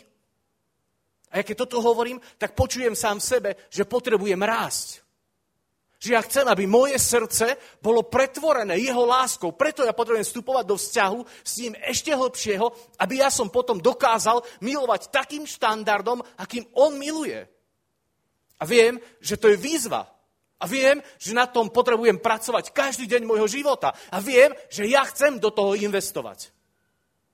A 1.35 1.41
ja 1.41 1.43
keď 1.43 1.67
toto 1.67 1.83
hovorím, 1.83 2.23
tak 2.39 2.55
počujem 2.55 2.95
sám 2.95 3.19
v 3.19 3.27
sebe, 3.27 3.49
že 3.67 3.83
potrebujem 3.83 4.39
rásť. 4.39 5.03
Že 5.99 6.09
ja 6.15 6.21
chcem, 6.23 6.45
aby 6.47 6.63
moje 6.63 6.95
srdce 6.95 7.59
bolo 7.83 8.07
pretvorené 8.07 8.79
jeho 8.79 9.03
láskou. 9.03 9.51
Preto 9.51 9.83
ja 9.83 9.91
potrebujem 9.91 10.23
vstupovať 10.23 10.65
do 10.67 10.79
vzťahu 10.79 11.19
s 11.43 11.53
ním 11.59 11.73
ešte 11.83 12.15
hlbšieho, 12.15 12.67
aby 13.03 13.19
ja 13.19 13.27
som 13.27 13.51
potom 13.51 13.83
dokázal 13.83 14.39
milovať 14.63 15.11
takým 15.11 15.43
štandardom, 15.43 16.23
akým 16.39 16.63
on 16.79 16.95
miluje. 16.95 17.54
A 18.59 18.63
viem, 18.63 18.99
že 19.19 19.35
to 19.35 19.51
je 19.51 19.57
výzva. 19.59 20.07
A 20.55 20.65
viem, 20.65 21.03
že 21.19 21.35
na 21.35 21.45
tom 21.45 21.67
potrebujem 21.67 22.15
pracovať 22.17 22.71
každý 22.71 23.05
deň 23.11 23.27
môjho 23.27 23.47
života. 23.47 23.91
A 24.11 24.23
viem, 24.23 24.55
že 24.71 24.87
ja 24.87 25.03
chcem 25.03 25.35
do 25.35 25.51
toho 25.51 25.75
investovať. 25.75 26.55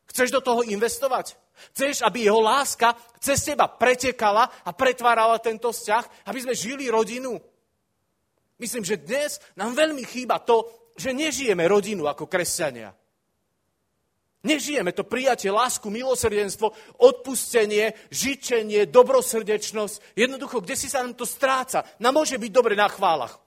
Chceš 0.10 0.34
do 0.34 0.42
toho 0.42 0.66
investovať? 0.66 1.38
Chceš, 1.72 2.02
aby 2.02 2.26
jeho 2.26 2.42
láska 2.42 2.98
cez 3.22 3.38
teba 3.46 3.70
pretekala 3.70 4.50
a 4.66 4.74
pretvárala 4.74 5.38
tento 5.38 5.70
vzťah, 5.70 6.28
aby 6.28 6.40
sme 6.42 6.58
žili 6.58 6.90
rodinu? 6.90 7.38
Myslím, 8.58 8.84
že 8.86 9.02
dnes 9.02 9.38
nám 9.56 9.78
veľmi 9.78 10.02
chýba 10.06 10.42
to, 10.42 10.66
že 10.98 11.14
nežijeme 11.14 11.66
rodinu 11.70 12.10
ako 12.10 12.26
kresťania. 12.26 12.94
Nežijeme 14.42 14.90
to 14.90 15.06
prijatie, 15.06 15.54
lásku, 15.54 15.86
milosrdenstvo, 15.94 16.74
odpustenie, 16.98 17.94
žičenie, 18.10 18.90
dobrosrdečnosť. 18.90 20.18
Jednoducho, 20.18 20.66
kde 20.66 20.74
si 20.74 20.90
sa 20.90 21.06
nám 21.06 21.14
to 21.14 21.30
stráca. 21.30 21.86
Nám 22.02 22.18
môže 22.18 22.42
byť 22.42 22.50
dobre 22.50 22.74
na 22.74 22.90
chválach. 22.90 23.38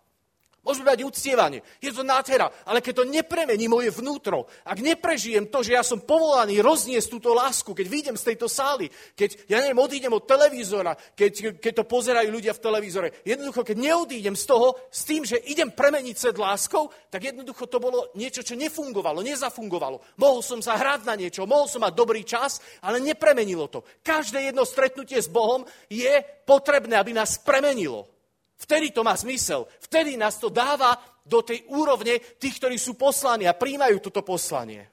Môžeme 0.65 0.97
mať 0.97 1.05
uctievanie. 1.05 1.61
Je 1.77 1.93
to 1.93 2.01
nádhera. 2.01 2.49
Ale 2.65 2.81
keď 2.81 3.05
to 3.05 3.13
nepremení 3.13 3.69
moje 3.69 3.93
vnútro, 3.93 4.49
ak 4.65 4.81
neprežijem 4.81 5.53
to, 5.53 5.61
že 5.61 5.77
ja 5.77 5.85
som 5.85 6.01
povolaný 6.01 6.65
rozniesť 6.65 7.13
túto 7.13 7.37
lásku, 7.37 7.77
keď 7.77 7.87
vyjdem 7.87 8.17
z 8.17 8.33
tejto 8.33 8.49
sály, 8.49 8.89
keď, 9.13 9.45
ja 9.45 9.61
neviem, 9.61 9.77
odídem 9.77 10.09
od 10.09 10.25
televízora, 10.25 10.97
keď, 11.13 11.61
keď 11.61 11.73
to 11.77 11.85
pozerajú 11.85 12.33
ľudia 12.33 12.57
v 12.57 12.65
televízore, 12.65 13.09
jednoducho, 13.29 13.61
keď 13.61 13.77
neodídem 13.77 14.33
z 14.33 14.45
toho 14.49 14.73
s 14.89 15.05
tým, 15.05 15.29
že 15.29 15.37
idem 15.53 15.69
premeniť 15.69 16.17
svet 16.17 16.41
láskou, 16.41 16.89
tak 17.13 17.29
jednoducho 17.29 17.69
to 17.69 17.77
bolo 17.77 18.09
niečo, 18.17 18.41
čo 18.41 18.57
nefungovalo, 18.57 19.21
nezafungovalo. 19.21 20.17
Mohol 20.17 20.41
som 20.41 20.65
sa 20.65 20.81
hrať 20.81 21.05
na 21.05 21.13
niečo, 21.13 21.45
mohol 21.45 21.69
som 21.69 21.85
mať 21.85 21.93
dobrý 21.93 22.25
čas, 22.25 22.65
ale 22.81 23.05
nepremenilo 23.05 23.69
to. 23.69 23.85
Každé 24.01 24.49
jedno 24.49 24.65
stretnutie 24.65 25.21
s 25.21 25.29
Bohom 25.29 25.69
je 25.93 26.25
potrebné, 26.49 26.97
aby 26.97 27.13
nás 27.13 27.37
premenilo. 27.37 28.14
Vtedy 28.55 28.95
to 28.95 29.03
má 29.03 29.17
zmysel. 29.19 29.67
Vtedy 29.83 30.17
nás 30.17 30.39
to 30.39 30.49
dáva 30.49 30.95
do 31.25 31.41
tej 31.41 31.65
úrovne 31.73 32.21
tých, 32.39 32.61
ktorí 32.61 32.77
sú 32.77 32.95
poslaní 32.95 33.49
a 33.49 33.57
príjmajú 33.57 33.99
toto 33.99 34.21
poslanie. 34.21 34.87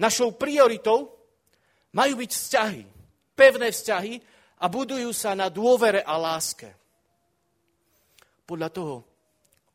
Našou 0.00 0.34
prioritou 0.34 1.12
majú 1.94 2.14
byť 2.18 2.30
vzťahy, 2.34 2.82
pevné 3.38 3.70
vzťahy 3.70 4.12
a 4.58 4.66
budujú 4.66 5.10
sa 5.14 5.36
na 5.38 5.46
dôvere 5.46 6.02
a 6.02 6.18
láske. 6.18 6.72
Podľa 8.44 8.68
toho 8.74 8.94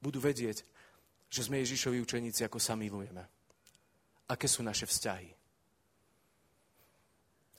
budú 0.04 0.20
vedieť, 0.20 0.66
že 1.30 1.46
sme 1.46 1.62
Ježišovi 1.62 2.02
učeníci, 2.02 2.44
ako 2.44 2.60
sa 2.60 2.74
milujeme. 2.76 3.24
Aké 4.30 4.46
sú 4.50 4.62
naše 4.66 4.86
vzťahy? 4.90 5.30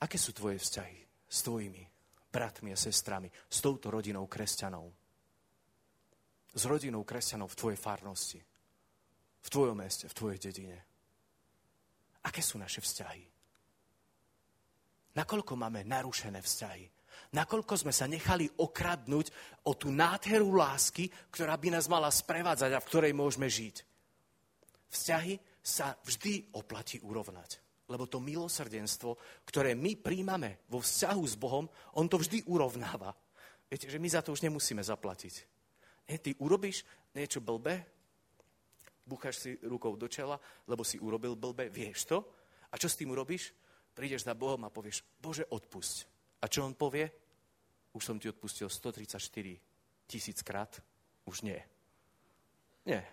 Aké 0.00 0.16
sú 0.18 0.34
tvoje 0.34 0.58
vzťahy 0.58 0.98
s 1.30 1.38
tvojimi 1.46 1.82
bratmi 2.30 2.74
a 2.74 2.78
sestrami, 2.78 3.30
s 3.30 3.58
touto 3.62 3.90
rodinou 3.90 4.26
kresťanov? 4.26 4.99
S 6.54 6.62
rodinou 6.66 7.06
kresťanov 7.06 7.54
v 7.54 7.58
tvojej 7.58 7.78
farnosti, 7.78 8.40
v 9.40 9.48
tvojom 9.48 9.76
meste, 9.78 10.10
v 10.10 10.16
tvojej 10.16 10.38
dedine. 10.50 10.78
Aké 12.26 12.44
sú 12.44 12.60
naše 12.60 12.82
vzťahy? 12.84 13.24
Nakoľko 15.16 15.52
máme 15.58 15.82
narušené 15.86 16.38
vzťahy? 16.38 16.84
Nakoľko 17.30 17.74
sme 17.78 17.94
sa 17.94 18.10
nechali 18.10 18.50
okradnúť 18.58 19.30
o 19.66 19.74
tú 19.78 19.94
nádheru 19.94 20.50
lásky, 20.50 21.06
ktorá 21.30 21.54
by 21.54 21.78
nás 21.78 21.86
mala 21.86 22.10
sprevádzať 22.10 22.70
a 22.74 22.82
v 22.82 22.88
ktorej 22.90 23.12
môžeme 23.14 23.46
žiť? 23.46 23.76
Vzťahy 24.90 25.34
sa 25.62 25.94
vždy 26.02 26.50
oplatí 26.58 26.98
urovnať. 26.98 27.62
Lebo 27.86 28.06
to 28.06 28.22
milosrdenstvo, 28.22 29.18
ktoré 29.46 29.74
my 29.74 29.98
príjmame 29.98 30.66
vo 30.70 30.82
vzťahu 30.82 31.22
s 31.26 31.34
Bohom, 31.34 31.66
on 31.98 32.06
to 32.06 32.18
vždy 32.18 32.46
urovnáva. 32.46 33.14
Viete, 33.66 33.86
že 33.86 34.02
my 34.02 34.08
za 34.10 34.22
to 34.22 34.34
už 34.34 34.42
nemusíme 34.46 34.82
zaplatiť. 34.82 35.59
Nie, 36.10 36.18
ty 36.18 36.34
urobíš 36.42 36.82
niečo 37.14 37.38
blbé, 37.38 37.86
búchaš 39.06 39.46
si 39.46 39.50
rukou 39.62 39.94
do 39.94 40.10
čela, 40.10 40.34
lebo 40.66 40.82
si 40.82 40.98
urobil 40.98 41.38
blbé, 41.38 41.70
vieš 41.70 42.10
to? 42.10 42.18
A 42.70 42.74
čo 42.74 42.90
s 42.90 42.98
tým 42.98 43.14
urobíš? 43.14 43.54
Prídeš 43.94 44.26
za 44.26 44.34
Bohom 44.34 44.58
a 44.66 44.74
povieš, 44.74 45.06
Bože, 45.22 45.46
odpusť. 45.46 45.96
A 46.42 46.50
čo 46.50 46.66
on 46.66 46.74
povie? 46.74 47.06
Už 47.94 48.02
som 48.02 48.18
ti 48.18 48.26
odpustil 48.26 48.66
134 48.66 49.22
tisíc 50.10 50.42
krát, 50.42 50.82
už 51.30 51.46
nie. 51.46 51.58
Nie, 52.86 53.06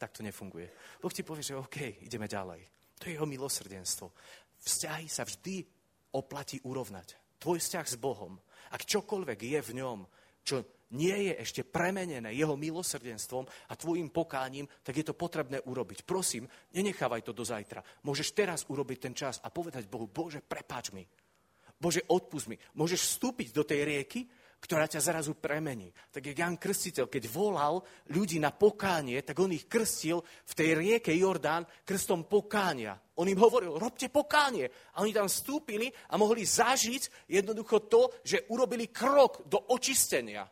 tak 0.00 0.16
to 0.16 0.24
nefunguje. 0.24 0.68
Boh 0.96 1.12
ti 1.12 1.20
povie, 1.20 1.44
že 1.44 1.60
OK, 1.60 2.04
ideme 2.04 2.24
ďalej. 2.24 2.64
To 3.00 3.08
je 3.08 3.16
jeho 3.20 3.28
milosrdenstvo. 3.28 4.12
Vzťahy 4.60 5.08
sa 5.12 5.28
vždy 5.28 5.60
oplatí 6.16 6.60
urovnať. 6.64 7.36
Tvoj 7.36 7.60
vzťah 7.60 7.86
s 7.88 7.96
Bohom, 8.00 8.40
ak 8.72 8.84
čokoľvek 8.88 9.40
je 9.40 9.60
v 9.60 9.70
ňom, 9.80 9.98
čo 10.44 10.79
nie 10.94 11.30
je 11.30 11.32
ešte 11.38 11.62
premenené 11.62 12.34
jeho 12.34 12.58
milosrdenstvom 12.58 13.46
a 13.70 13.72
tvojim 13.78 14.10
pokáním, 14.10 14.66
tak 14.82 14.98
je 14.98 15.06
to 15.06 15.14
potrebné 15.14 15.62
urobiť. 15.62 16.02
Prosím, 16.02 16.50
nenechávaj 16.74 17.22
to 17.22 17.32
do 17.36 17.46
zajtra. 17.46 17.84
Môžeš 18.02 18.34
teraz 18.34 18.66
urobiť 18.66 18.98
ten 18.98 19.14
čas 19.14 19.38
a 19.42 19.54
povedať 19.54 19.86
Bohu, 19.86 20.10
Bože, 20.10 20.42
prepáč 20.42 20.90
mi. 20.90 21.06
Bože, 21.80 22.04
odpust 22.10 22.50
mi. 22.50 22.60
Môžeš 22.76 23.16
vstúpiť 23.16 23.56
do 23.56 23.64
tej 23.64 23.88
rieky, 23.88 24.28
ktorá 24.60 24.84
ťa 24.84 25.00
zrazu 25.00 25.32
premení. 25.40 25.88
Tak 26.12 26.20
jak 26.20 26.36
Jan 26.36 26.60
Krstiteľ, 26.60 27.08
keď 27.08 27.32
volal 27.32 27.80
ľudí 28.12 28.36
na 28.36 28.52
pokánie, 28.52 29.16
tak 29.24 29.40
on 29.40 29.56
ich 29.56 29.64
krstil 29.64 30.20
v 30.20 30.52
tej 30.52 30.76
rieke 30.76 31.16
Jordán 31.16 31.64
krstom 31.88 32.28
pokánia. 32.28 33.00
On 33.16 33.24
im 33.24 33.40
hovoril, 33.40 33.80
robte 33.80 34.12
pokánie. 34.12 34.68
A 34.92 35.00
oni 35.00 35.16
tam 35.16 35.32
vstúpili 35.32 35.88
a 36.12 36.20
mohli 36.20 36.44
zažiť 36.44 37.32
jednoducho 37.32 37.88
to, 37.88 38.12
že 38.20 38.44
urobili 38.52 38.92
krok 38.92 39.48
do 39.48 39.72
očistenia. 39.72 40.44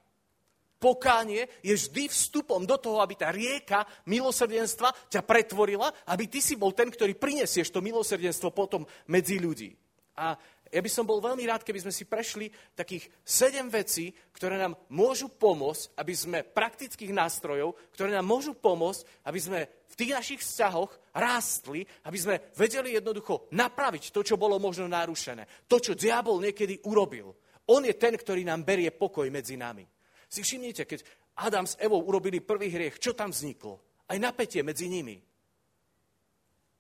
Pokánie 0.79 1.51
je 1.59 1.75
vždy 1.75 2.07
vstupom 2.07 2.63
do 2.63 2.79
toho, 2.79 3.03
aby 3.03 3.19
tá 3.19 3.35
rieka 3.35 3.83
milosrdenstva 4.07 5.11
ťa 5.11 5.27
pretvorila, 5.27 5.91
aby 6.07 6.31
ty 6.31 6.39
si 6.39 6.55
bol 6.55 6.71
ten, 6.71 6.87
ktorý 6.87 7.19
prinesieš 7.19 7.75
to 7.75 7.83
milosrdenstvo 7.83 8.55
potom 8.55 8.87
medzi 9.11 9.43
ľudí. 9.43 9.75
A 10.19 10.39
ja 10.69 10.81
by 10.85 10.91
som 10.93 11.09
bol 11.09 11.19
veľmi 11.19 11.49
rád, 11.49 11.65
keby 11.65 11.81
sme 11.89 11.93
si 11.95 12.05
prešli 12.05 12.53
takých 12.77 13.09
sedem 13.25 13.73
vecí, 13.73 14.13
ktoré 14.37 14.61
nám 14.61 14.77
môžu 14.93 15.33
pomôcť, 15.33 15.97
aby 15.97 16.15
sme 16.15 16.39
praktických 16.45 17.11
nástrojov, 17.11 17.75
ktoré 17.97 18.13
nám 18.13 18.29
môžu 18.29 18.53
pomôcť, 18.53 19.25
aby 19.25 19.41
sme 19.41 19.61
v 19.65 19.95
tých 19.97 20.13
našich 20.13 20.41
vzťahoch 20.45 20.93
rástli, 21.17 21.89
aby 22.05 22.19
sme 22.21 22.35
vedeli 22.53 22.95
jednoducho 22.95 23.49
napraviť 23.57 24.13
to, 24.13 24.21
čo 24.21 24.37
bolo 24.37 24.61
možno 24.61 24.87
narušené. 24.87 25.67
To, 25.67 25.81
čo 25.81 25.97
diabol 25.97 26.39
niekedy 26.45 26.85
urobil. 26.85 27.33
On 27.73 27.81
je 27.81 27.97
ten, 27.97 28.13
ktorý 28.13 28.45
nám 28.45 28.65
berie 28.65 28.93
pokoj 28.93 29.25
medzi 29.33 29.57
nami. 29.57 29.89
Si 30.29 30.45
všimnite, 30.45 30.85
keď 30.85 31.01
Adam 31.41 31.65
s 31.65 31.81
Evou 31.81 32.05
urobili 32.05 32.45
prvý 32.45 32.69
hriech, 32.69 33.01
čo 33.01 33.17
tam 33.17 33.33
vzniklo? 33.33 33.81
Aj 34.09 34.17
napätie 34.21 34.61
medzi 34.61 34.89
nimi. 34.89 35.17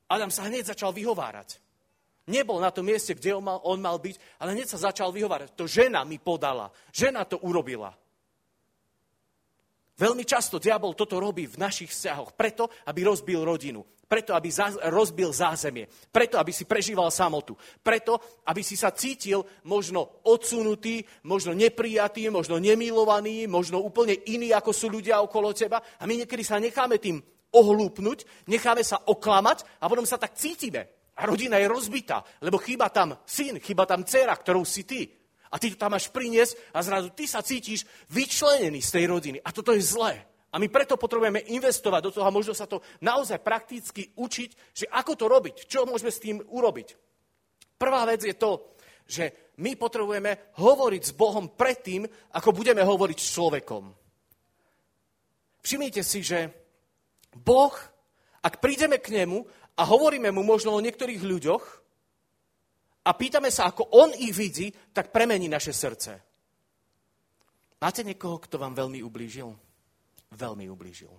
Adam 0.08 0.32
sa 0.32 0.48
hneď 0.48 0.72
začal 0.72 0.92
vyhovárať. 0.92 1.60
nebol 2.28 2.60
na 2.60 2.68
tom 2.68 2.84
mieste, 2.84 3.16
kde 3.16 3.32
on 3.32 3.44
mal, 3.44 3.58
on 3.64 3.80
mal 3.80 3.96
byť, 3.96 4.40
ale 4.40 4.52
hneď 4.52 4.68
sa 4.68 4.92
začal 4.92 5.08
vyhovárať. 5.12 5.56
To 5.56 5.64
žena 5.64 6.04
mi 6.04 6.20
podala, 6.20 6.68
žena 6.92 7.24
to 7.24 7.40
urobila. 7.40 7.92
Veľmi 9.98 10.22
často 10.22 10.62
diabol 10.62 10.94
toto 10.94 11.18
robí 11.18 11.48
v 11.48 11.58
našich 11.58 11.90
vzťahoch, 11.90 12.36
preto, 12.38 12.70
aby 12.86 13.02
rozbil 13.02 13.42
rodinu, 13.42 13.82
preto, 14.08 14.32
aby 14.32 14.48
rozbil 14.88 15.30
zázemie, 15.30 15.84
preto, 16.08 16.40
aby 16.40 16.48
si 16.48 16.64
prežíval 16.64 17.12
samotu, 17.12 17.52
preto, 17.84 18.16
aby 18.48 18.64
si 18.64 18.74
sa 18.74 18.90
cítil 18.90 19.44
možno 19.68 20.24
odsunutý, 20.24 21.04
možno 21.28 21.52
neprijatý, 21.52 22.32
možno 22.32 22.56
nemilovaný, 22.56 23.44
možno 23.44 23.84
úplne 23.84 24.16
iný, 24.32 24.56
ako 24.56 24.72
sú 24.72 24.88
ľudia 24.88 25.20
okolo 25.20 25.52
teba. 25.52 25.84
A 26.00 26.08
my 26.08 26.24
niekedy 26.24 26.40
sa 26.40 26.56
necháme 26.56 26.96
tým 26.96 27.20
ohlúpnuť, 27.52 28.48
necháme 28.48 28.80
sa 28.80 29.04
oklamať 29.04 29.78
a 29.78 29.84
potom 29.86 30.08
sa 30.08 30.16
tak 30.16 30.32
cítime. 30.34 31.12
A 31.18 31.26
rodina 31.26 31.58
je 31.60 31.68
rozbitá, 31.68 32.24
lebo 32.40 32.62
chýba 32.62 32.88
tam 32.88 33.12
syn, 33.26 33.60
chýba 33.60 33.84
tam 33.84 34.06
dcera, 34.06 34.32
ktorou 34.32 34.64
si 34.64 34.88
ty. 34.88 35.04
A 35.48 35.56
ty 35.56 35.72
to 35.72 35.80
tam 35.80 35.96
máš 35.96 36.12
priniesť 36.12 36.76
a 36.76 36.84
zrazu 36.84 37.08
ty 37.16 37.24
sa 37.24 37.40
cítiš 37.40 37.88
vyčlenený 38.12 38.84
z 38.84 38.90
tej 39.00 39.04
rodiny. 39.08 39.38
A 39.40 39.48
toto 39.48 39.72
je 39.72 39.80
zlé. 39.80 40.27
A 40.48 40.56
my 40.56 40.68
preto 40.72 40.96
potrebujeme 40.96 41.44
investovať 41.52 42.00
do 42.08 42.10
toho 42.14 42.24
a 42.24 42.32
možno 42.32 42.56
sa 42.56 42.64
to 42.64 42.80
naozaj 43.04 43.36
prakticky 43.44 44.08
učiť, 44.16 44.50
že 44.72 44.86
ako 44.88 45.12
to 45.12 45.24
robiť, 45.28 45.68
čo 45.68 45.84
môžeme 45.84 46.08
s 46.08 46.22
tým 46.24 46.40
urobiť. 46.40 46.96
Prvá 47.76 48.08
vec 48.08 48.24
je 48.24 48.32
to, 48.32 48.72
že 49.04 49.54
my 49.60 49.76
potrebujeme 49.76 50.56
hovoriť 50.56 51.02
s 51.04 51.12
Bohom 51.12 51.52
predtým, 51.52 52.08
ako 52.32 52.50
budeme 52.56 52.80
hovoriť 52.80 53.18
s 53.20 53.32
človekom. 53.36 53.84
Všimnite 55.60 56.00
si, 56.00 56.24
že 56.24 56.48
Boh, 57.36 57.74
ak 58.40 58.60
prídeme 58.64 58.96
k 58.96 59.12
nemu 59.20 59.44
a 59.76 59.82
hovoríme 59.84 60.32
mu 60.32 60.40
možno 60.40 60.72
o 60.72 60.80
niektorých 60.80 61.20
ľuďoch, 61.20 61.64
a 63.08 63.16
pýtame 63.16 63.48
sa, 63.48 63.72
ako 63.72 63.88
on 63.96 64.12
ich 64.12 64.36
vidí, 64.36 64.68
tak 64.92 65.08
premení 65.08 65.48
naše 65.48 65.72
srdce. 65.72 66.20
Máte 67.80 68.04
niekoho, 68.04 68.36
kto 68.36 68.60
vám 68.60 68.76
veľmi 68.76 69.00
ublížil? 69.00 69.48
Veľmi 70.32 70.68
ublížil. 70.68 71.12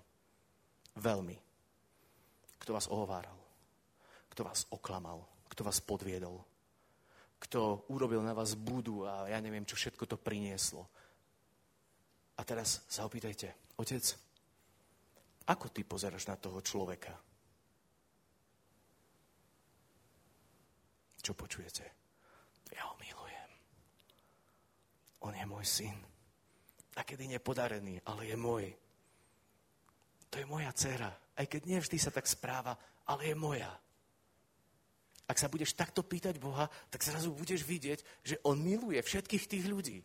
Veľmi. 1.00 1.38
Kto 2.60 2.76
vás 2.76 2.88
ohováral. 2.92 3.38
Kto 4.30 4.42
vás 4.46 4.68
oklamal. 4.70 5.26
Kto 5.50 5.62
vás 5.66 5.82
podviedol. 5.82 6.38
Kto 7.40 7.88
urobil 7.90 8.20
na 8.20 8.36
vás 8.36 8.54
budu 8.54 9.08
a 9.08 9.32
ja 9.32 9.40
neviem, 9.40 9.64
čo 9.64 9.80
všetko 9.80 10.06
to 10.06 10.18
prinieslo. 10.20 10.86
A 12.40 12.42
teraz 12.44 12.84
sa 12.88 13.04
opýtajte, 13.04 13.76
otec, 13.76 14.04
ako 15.50 15.66
ty 15.72 15.84
pozeráš 15.84 16.28
na 16.30 16.40
toho 16.40 16.64
človeka? 16.64 17.16
Čo 21.20 21.36
počujete? 21.36 21.84
Ja 22.72 22.88
ho 22.88 22.96
milujem. 23.02 23.52
On 25.28 25.34
je 25.36 25.46
môj 25.48 25.66
syn. 25.68 25.98
A 26.96 27.04
kedy 27.04 27.28
nepodarený, 27.28 28.00
ale 28.08 28.32
je 28.32 28.38
môj. 28.40 28.66
To 30.30 30.36
je 30.38 30.46
moja 30.46 30.70
dcera. 30.74 31.10
Aj 31.10 31.46
keď 31.48 31.62
nevždy 31.66 31.98
sa 31.98 32.12
tak 32.14 32.28
správa, 32.30 32.78
ale 33.08 33.34
je 33.34 33.36
moja. 33.36 33.72
Ak 35.30 35.38
sa 35.38 35.46
budeš 35.46 35.78
takto 35.78 36.02
pýtať 36.02 36.42
Boha, 36.42 36.66
tak 36.90 37.06
zrazu 37.06 37.30
budeš 37.30 37.62
vidieť, 37.62 38.02
že 38.26 38.36
On 38.42 38.58
miluje 38.58 38.98
všetkých 38.98 39.46
tých 39.46 39.66
ľudí. 39.70 40.02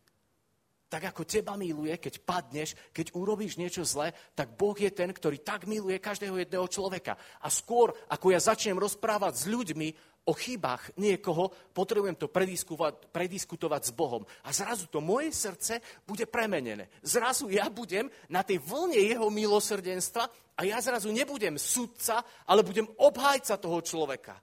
Tak 0.92 1.10
ako 1.10 1.24
teba 1.24 1.56
miluje, 1.56 1.96
keď 1.96 2.22
padneš, 2.22 2.76
keď 2.92 3.16
urobíš 3.16 3.56
niečo 3.56 3.82
zlé, 3.82 4.12
tak 4.36 4.52
Boh 4.54 4.76
je 4.76 4.92
ten, 4.92 5.10
ktorý 5.10 5.40
tak 5.40 5.64
miluje 5.66 5.96
každého 5.98 6.38
jedného 6.38 6.68
človeka. 6.68 7.16
A 7.40 7.48
skôr, 7.48 7.96
ako 8.06 8.30
ja 8.30 8.38
začnem 8.38 8.78
rozprávať 8.78 9.32
s 9.34 9.44
ľuďmi 9.48 9.88
o 10.24 10.32
chybách 10.32 10.96
niekoho, 10.96 11.52
potrebujem 11.76 12.16
to 12.16 12.32
prediskutovať, 12.32 13.12
prediskutovať 13.12 13.82
s 13.88 13.92
Bohom. 13.92 14.24
A 14.44 14.52
zrazu 14.56 14.88
to 14.88 15.04
moje 15.04 15.32
srdce 15.32 15.80
bude 16.08 16.24
premenené. 16.24 16.88
Zrazu 17.04 17.52
ja 17.52 17.68
budem 17.68 18.08
na 18.32 18.40
tej 18.40 18.60
vlne 18.64 18.96
jeho 18.96 19.28
milosrdenstva 19.28 20.24
a 20.56 20.60
ja 20.64 20.80
zrazu 20.80 21.12
nebudem 21.12 21.60
sudca, 21.60 22.24
ale 22.48 22.64
budem 22.64 22.88
obhájca 22.96 23.60
toho 23.60 23.84
človeka. 23.84 24.40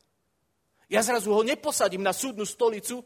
Ja 0.91 0.99
zrazu 1.01 1.31
ho 1.31 1.41
neposadím 1.41 2.03
na 2.03 2.11
súdnu 2.11 2.43
stolicu, 2.43 2.99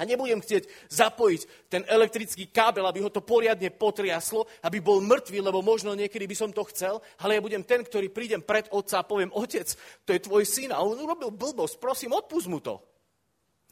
a 0.00 0.08
nebudem 0.08 0.40
chcieť 0.40 0.88
zapojiť 0.88 1.68
ten 1.68 1.84
elektrický 1.84 2.48
kábel, 2.48 2.88
aby 2.88 3.04
ho 3.04 3.12
to 3.12 3.20
poriadne 3.20 3.68
potriaslo, 3.68 4.48
aby 4.64 4.80
bol 4.80 5.04
mŕtvý, 5.04 5.44
lebo 5.44 5.60
možno 5.60 5.92
niekedy 5.92 6.24
by 6.24 6.32
som 6.32 6.48
to 6.48 6.64
chcel, 6.72 7.04
ale 7.20 7.36
ja 7.36 7.44
budem 7.44 7.60
ten, 7.60 7.84
ktorý 7.84 8.08
prídem 8.08 8.40
pred 8.40 8.64
otca 8.72 9.04
a 9.04 9.06
poviem, 9.06 9.28
otec, 9.36 9.68
to 10.08 10.16
je 10.16 10.24
tvoj 10.24 10.48
syn 10.48 10.72
a 10.72 10.80
on 10.80 10.96
urobil 10.96 11.28
blbosť, 11.28 11.76
prosím, 11.76 12.16
odpust 12.16 12.48
mu 12.48 12.64
to. 12.64 12.80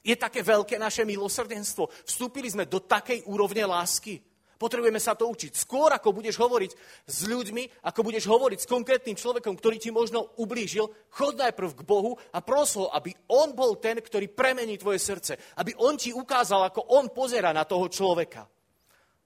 Je 0.04 0.12
také 0.14 0.44
veľké 0.44 0.76
naše 0.76 1.02
milosrdenstvo. 1.08 1.90
Vstúpili 2.04 2.52
sme 2.52 2.68
do 2.68 2.78
takej 2.78 3.24
úrovne 3.26 3.64
lásky. 3.66 4.27
Potrebujeme 4.58 4.98
sa 4.98 5.14
to 5.14 5.30
učiť. 5.30 5.54
Skôr, 5.54 5.94
ako 5.94 6.10
budeš 6.10 6.34
hovoriť 6.42 6.70
s 7.06 7.18
ľuďmi, 7.30 7.86
ako 7.86 8.00
budeš 8.02 8.26
hovoriť 8.26 8.58
s 8.58 8.66
konkrétnym 8.66 9.14
človekom, 9.14 9.54
ktorý 9.54 9.78
ti 9.78 9.94
možno 9.94 10.34
ublížil, 10.34 10.90
chod 11.14 11.38
najprv 11.38 11.78
k 11.78 11.86
Bohu 11.86 12.18
a 12.34 12.42
pros 12.42 12.74
ho, 12.74 12.90
aby 12.90 13.14
on 13.30 13.54
bol 13.54 13.78
ten, 13.78 14.02
ktorý 14.02 14.26
premení 14.26 14.74
tvoje 14.74 14.98
srdce. 14.98 15.38
Aby 15.62 15.78
on 15.78 15.94
ti 15.94 16.10
ukázal, 16.10 16.66
ako 16.66 16.90
on 16.98 17.14
pozera 17.14 17.54
na 17.54 17.62
toho 17.62 17.86
človeka. 17.86 18.50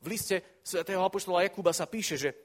V 0.04 0.06
liste 0.12 0.60
svätého 0.60 1.00
Apoštola 1.00 1.48
Jakuba 1.48 1.72
sa 1.72 1.88
píše, 1.88 2.20
že 2.20 2.36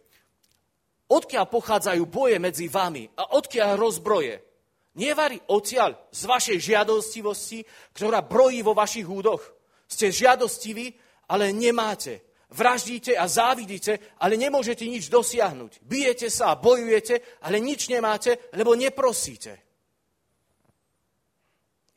odkiaľ 1.12 1.43
pochádzajú 1.52 2.04
boje 2.08 2.39
medzi 2.39 2.71
vami 2.71 3.04
a 3.19 3.36
odkiaľ 3.36 3.76
rozbroje. 3.76 4.36
Nevarí 4.95 5.43
odtiaľ 5.52 6.08
z 6.08 6.23
vašej 6.23 6.58
žiadostivosti, 6.71 7.67
ktorá 7.91 8.23
brojí 8.23 8.63
vo 8.63 8.71
vašich 8.71 9.06
údoch. 9.06 9.43
Ste 9.91 10.08
žiadostiví, 10.08 10.95
ale 11.28 11.52
nemáte. 11.52 12.26
Vraždíte 12.47 13.12
a 13.12 13.27
závidíte, 13.27 13.99
ale 14.23 14.39
nemôžete 14.39 14.88
nič 14.88 15.12
dosiahnuť. 15.12 15.83
Bijete 15.83 16.31
sa 16.31 16.55
a 16.55 16.60
bojujete, 16.60 17.43
ale 17.43 17.60
nič 17.60 17.91
nemáte, 17.91 18.39
lebo 18.55 18.71
neprosíte. 18.71 19.67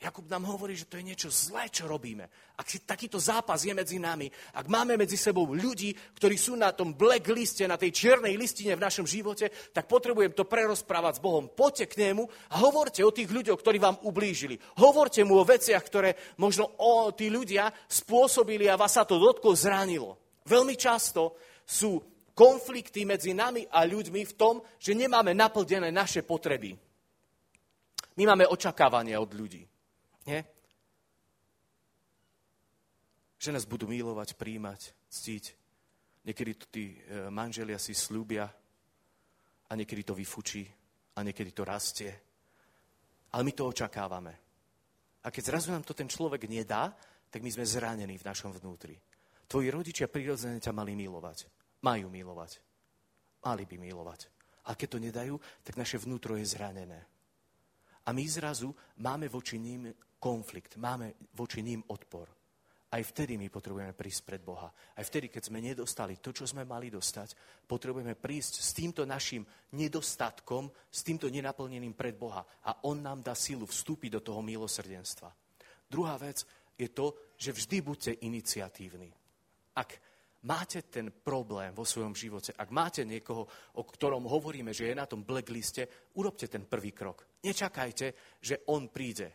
Jakub 0.00 0.24
nám 0.32 0.48
hovorí, 0.48 0.72
že 0.72 0.88
to 0.88 0.96
je 0.96 1.04
niečo 1.12 1.28
zlé, 1.28 1.68
čo 1.68 1.84
robíme. 1.84 2.24
Ak 2.56 2.64
si 2.72 2.80
takýto 2.80 3.20
zápas 3.20 3.60
je 3.60 3.76
medzi 3.76 4.00
nami, 4.00 4.32
ak 4.56 4.64
máme 4.64 4.96
medzi 4.96 5.20
sebou 5.20 5.52
ľudí, 5.52 5.92
ktorí 6.16 6.40
sú 6.40 6.56
na 6.56 6.72
tom 6.72 6.96
blackliste, 6.96 7.68
na 7.68 7.76
tej 7.76 7.92
čiernej 7.92 8.32
listine 8.32 8.72
v 8.72 8.80
našom 8.80 9.04
živote, 9.04 9.52
tak 9.76 9.84
potrebujem 9.84 10.32
to 10.32 10.48
prerozprávať 10.48 11.20
s 11.20 11.24
Bohom. 11.24 11.52
Poďte 11.52 11.92
k 11.92 12.00
nemu 12.08 12.24
a 12.48 12.64
hovorte 12.64 13.04
o 13.04 13.12
tých 13.12 13.28
ľuďoch, 13.28 13.60
ktorí 13.60 13.76
vám 13.76 14.00
ublížili. 14.00 14.56
Hovorte 14.80 15.20
mu 15.20 15.36
o 15.36 15.44
veciach, 15.44 15.84
ktoré 15.84 16.16
možno 16.40 16.80
o, 16.80 17.12
tí 17.12 17.28
ľudia 17.28 17.68
spôsobili 17.84 18.72
a 18.72 18.80
vás 18.80 18.96
sa 18.96 19.04
to 19.04 19.20
dotklo, 19.20 19.52
zranilo. 19.52 20.29
Veľmi 20.46 20.76
často 20.76 21.36
sú 21.64 22.00
konflikty 22.32 23.04
medzi 23.04 23.36
nami 23.36 23.68
a 23.68 23.84
ľuďmi 23.84 24.20
v 24.24 24.36
tom, 24.36 24.64
že 24.80 24.96
nemáme 24.96 25.36
naplnené 25.36 25.92
naše 25.92 26.24
potreby. 26.24 26.72
My 28.16 28.22
máme 28.32 28.48
očakávania 28.48 29.20
od 29.20 29.30
ľudí. 29.36 29.62
Nie? 30.26 30.40
Že 33.40 33.56
nás 33.56 33.64
budú 33.64 33.88
milovať, 33.88 34.36
príjmať, 34.36 34.80
ctiť. 35.08 35.44
Niekedy 36.28 36.52
to 36.56 36.66
tí 36.68 36.84
e, 36.92 37.28
manželia 37.32 37.80
si 37.80 37.96
slúbia 37.96 38.44
a 39.68 39.72
niekedy 39.72 40.04
to 40.04 40.12
vyfučí 40.12 40.68
a 41.16 41.24
niekedy 41.24 41.56
to 41.56 41.64
rastie. 41.64 42.12
Ale 43.32 43.44
my 43.44 43.52
to 43.56 43.68
očakávame. 43.68 44.34
A 45.24 45.28
keď 45.28 45.42
zrazu 45.52 45.72
nám 45.72 45.84
to 45.84 45.96
ten 45.96 46.08
človek 46.08 46.48
nedá, 46.48 46.92
tak 47.30 47.40
my 47.40 47.50
sme 47.52 47.64
zranení 47.64 48.16
v 48.16 48.26
našom 48.26 48.52
vnútri. 48.52 48.96
Tvoji 49.50 49.66
rodičia 49.66 50.06
prirodzene 50.06 50.62
ťa 50.62 50.70
mali 50.70 50.94
milovať. 50.94 51.50
Majú 51.82 52.06
milovať. 52.06 52.62
Mali 53.42 53.66
by 53.66 53.76
milovať. 53.82 54.30
A 54.70 54.78
keď 54.78 54.88
to 54.94 54.98
nedajú, 55.02 55.34
tak 55.66 55.74
naše 55.74 55.98
vnútro 55.98 56.38
je 56.38 56.46
zranené. 56.46 57.02
A 58.06 58.14
my 58.14 58.22
zrazu 58.30 58.70
máme 59.02 59.26
voči 59.26 59.58
ním 59.58 59.90
konflikt, 60.22 60.78
máme 60.78 61.18
voči 61.34 61.66
ním 61.66 61.82
odpor. 61.90 62.30
Aj 62.90 63.02
vtedy 63.02 63.38
my 63.38 63.50
potrebujeme 63.50 63.94
prísť 63.94 64.22
pred 64.22 64.42
Boha. 64.42 64.70
Aj 64.70 65.02
vtedy, 65.06 65.30
keď 65.30 65.42
sme 65.46 65.62
nedostali 65.62 66.18
to, 66.18 66.30
čo 66.30 66.46
sme 66.46 66.66
mali 66.66 66.90
dostať, 66.90 67.34
potrebujeme 67.66 68.18
prísť 68.18 68.62
s 68.62 68.70
týmto 68.74 69.02
našim 69.06 69.46
nedostatkom, 69.74 70.70
s 70.90 71.00
týmto 71.02 71.26
nenaplneným 71.30 71.94
pred 71.94 72.14
Boha. 72.14 72.42
A 72.66 72.86
On 72.86 72.98
nám 72.98 73.22
dá 73.22 73.34
silu 73.34 73.66
vstúpiť 73.66 74.18
do 74.18 74.20
toho 74.22 74.42
milosrdenstva. 74.42 75.30
Druhá 75.90 76.18
vec 76.18 76.46
je 76.78 76.86
to, 76.90 77.34
že 77.38 77.54
vždy 77.54 77.78
buďte 77.82 78.12
iniciatívni. 78.26 79.19
Ak 79.76 80.00
máte 80.46 80.82
ten 80.88 81.12
problém 81.12 81.74
vo 81.76 81.84
svojom 81.84 82.16
živote, 82.16 82.56
ak 82.56 82.68
máte 82.72 83.04
niekoho, 83.04 83.44
o 83.76 83.82
ktorom 83.84 84.24
hovoríme, 84.24 84.72
že 84.72 84.88
je 84.88 84.94
na 84.96 85.04
tom 85.04 85.26
blackliste, 85.26 86.12
urobte 86.16 86.48
ten 86.48 86.64
prvý 86.64 86.96
krok. 86.96 87.40
Nečakajte, 87.44 88.38
že 88.40 88.64
on 88.72 88.88
príde. 88.88 89.28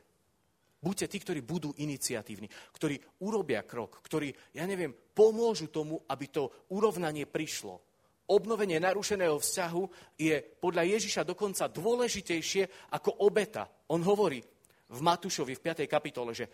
Buďte 0.81 1.09
tí, 1.09 1.17
ktorí 1.17 1.41
budú 1.41 1.73
iniciatívni, 1.81 2.45
ktorí 2.73 3.01
urobia 3.25 3.65
krok, 3.65 4.05
ktorí, 4.05 4.29
ja 4.53 4.69
neviem, 4.69 4.93
pomôžu 4.93 5.73
tomu, 5.73 5.97
aby 6.05 6.29
to 6.29 6.69
urovnanie 6.77 7.25
prišlo. 7.25 7.81
Obnovenie 8.25 8.81
narušeného 8.81 9.37
vzťahu 9.37 9.83
je 10.17 10.41
podľa 10.41 10.83
Ježiša 10.97 11.21
dokonca 11.25 11.69
dôležitejšie 11.69 12.93
ako 12.93 13.21
obeta. 13.25 13.65
On 13.89 14.01
hovorí, 14.01 14.41
v 14.85 14.99
Matúšovi 15.01 15.57
v 15.57 15.63
5. 15.65 15.89
kapitole, 15.89 16.37
že 16.37 16.45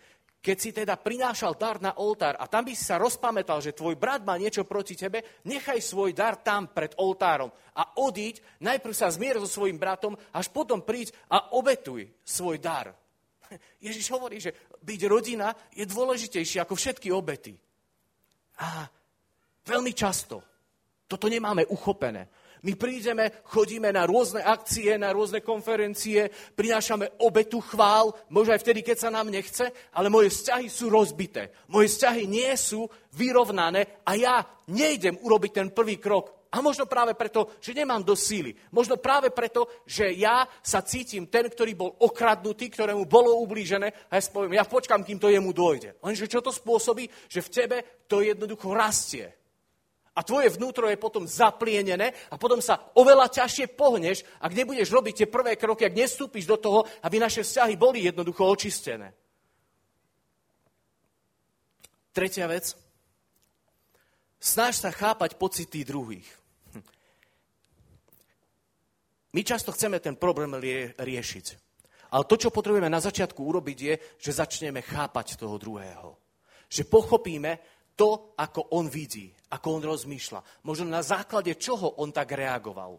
keď 0.42 0.56
si 0.58 0.74
teda 0.74 0.98
prinášal 0.98 1.54
dar 1.54 1.78
na 1.78 1.94
oltár 2.02 2.34
a 2.34 2.50
tam 2.50 2.66
by 2.66 2.74
si 2.74 2.82
sa 2.82 2.98
rozpamätal, 2.98 3.62
že 3.62 3.78
tvoj 3.78 3.94
brat 3.94 4.26
má 4.26 4.34
niečo 4.34 4.66
proti 4.66 4.98
tebe, 4.98 5.22
nechaj 5.46 5.78
svoj 5.78 6.10
dar 6.10 6.42
tam 6.42 6.66
pred 6.66 6.98
oltárom 6.98 7.46
a 7.78 8.02
odíď, 8.02 8.42
najprv 8.58 8.90
sa 8.90 9.06
zmier 9.06 9.38
so 9.38 9.46
svojim 9.46 9.78
bratom, 9.78 10.18
až 10.34 10.50
potom 10.50 10.82
príď 10.82 11.14
a 11.30 11.54
obetuj 11.54 12.10
svoj 12.26 12.58
dar. 12.58 12.90
Ježiš 13.86 14.10
hovorí, 14.10 14.42
že 14.42 14.50
byť 14.82 15.00
rodina 15.06 15.54
je 15.70 15.86
dôležitejšie 15.86 16.58
ako 16.58 16.74
všetky 16.74 17.14
obety. 17.14 17.54
A 18.58 18.82
veľmi 19.62 19.94
často 19.94 20.42
toto 21.06 21.30
nemáme 21.30 21.62
uchopené. 21.70 22.26
My 22.62 22.78
prídeme, 22.78 23.42
chodíme 23.42 23.90
na 23.90 24.06
rôzne 24.06 24.38
akcie, 24.38 24.94
na 24.94 25.10
rôzne 25.10 25.42
konferencie, 25.42 26.30
prinášame 26.54 27.18
obetu 27.26 27.58
chvál, 27.58 28.14
možno 28.30 28.54
aj 28.54 28.62
vtedy, 28.62 28.86
keď 28.86 28.96
sa 29.02 29.10
nám 29.10 29.34
nechce, 29.34 29.66
ale 29.90 30.06
moje 30.06 30.30
vzťahy 30.30 30.70
sú 30.70 30.86
rozbité. 30.86 31.50
Moje 31.66 31.90
vzťahy 31.90 32.30
nie 32.30 32.54
sú 32.54 32.86
vyrovnané 33.18 34.06
a 34.06 34.14
ja 34.14 34.46
nejdem 34.70 35.18
urobiť 35.18 35.52
ten 35.58 35.68
prvý 35.74 35.98
krok. 35.98 36.46
A 36.52 36.60
možno 36.60 36.84
práve 36.84 37.16
preto, 37.16 37.56
že 37.58 37.74
nemám 37.74 38.04
do 38.04 38.12
síly. 38.12 38.52
Možno 38.70 39.00
práve 39.00 39.32
preto, 39.32 39.82
že 39.88 40.12
ja 40.14 40.44
sa 40.60 40.84
cítim 40.84 41.26
ten, 41.26 41.48
ktorý 41.48 41.72
bol 41.74 41.96
okradnutý, 41.98 42.68
ktorému 42.68 43.08
bolo 43.08 43.40
ublížené 43.42 44.06
a 44.06 44.20
ja 44.20 44.22
si 44.22 44.30
poviem, 44.30 44.60
ja 44.60 44.68
počkám, 44.68 45.02
kým 45.02 45.18
to 45.18 45.32
jemu 45.32 45.50
dojde. 45.50 45.96
Lenže 46.04 46.28
čo 46.28 46.44
to 46.44 46.52
spôsobí? 46.54 47.08
Že 47.26 47.40
v 47.40 47.52
tebe 47.52 47.76
to 48.04 48.20
jednoducho 48.20 48.70
rastie. 48.70 49.41
A 50.12 50.20
tvoje 50.20 50.52
vnútro 50.52 50.92
je 50.92 51.00
potom 51.00 51.24
zaplienené 51.24 52.12
a 52.28 52.36
potom 52.36 52.60
sa 52.60 52.92
oveľa 53.00 53.32
ťažšie 53.32 53.72
pohneš, 53.72 54.20
ak 54.44 54.52
nebudeš 54.52 54.92
robiť 54.92 55.24
tie 55.24 55.28
prvé 55.28 55.56
kroky, 55.56 55.88
ak 55.88 55.96
nestúpiš 55.96 56.44
do 56.44 56.60
toho, 56.60 56.84
aby 57.00 57.16
naše 57.16 57.40
vzťahy 57.40 57.80
boli 57.80 58.04
jednoducho 58.04 58.44
očistené. 58.44 59.16
Tretia 62.12 62.44
vec. 62.44 62.76
Snaž 64.36 64.84
sa 64.84 64.92
chápať 64.92 65.40
pocity 65.40 65.80
druhých. 65.80 66.28
My 69.32 69.40
často 69.40 69.72
chceme 69.72 69.96
ten 69.96 70.12
problém 70.20 70.52
rie- 70.60 70.92
riešiť. 71.00 71.46
Ale 72.12 72.28
to, 72.28 72.36
čo 72.36 72.52
potrebujeme 72.52 72.92
na 72.92 73.00
začiatku 73.00 73.40
urobiť, 73.40 73.78
je, 73.80 73.94
že 74.20 74.36
začneme 74.36 74.84
chápať 74.84 75.40
toho 75.40 75.56
druhého. 75.56 76.20
Že 76.68 76.84
pochopíme, 76.84 77.56
to, 77.96 78.36
ako 78.36 78.76
on 78.76 78.92
vidí, 78.92 79.32
ako 79.52 79.68
on 79.78 79.82
rozmýšľa. 79.84 80.64
Možno 80.64 80.88
na 80.88 81.04
základe 81.04 81.52
čoho 81.60 82.00
on 82.00 82.08
tak 82.08 82.32
reagoval. 82.32 82.96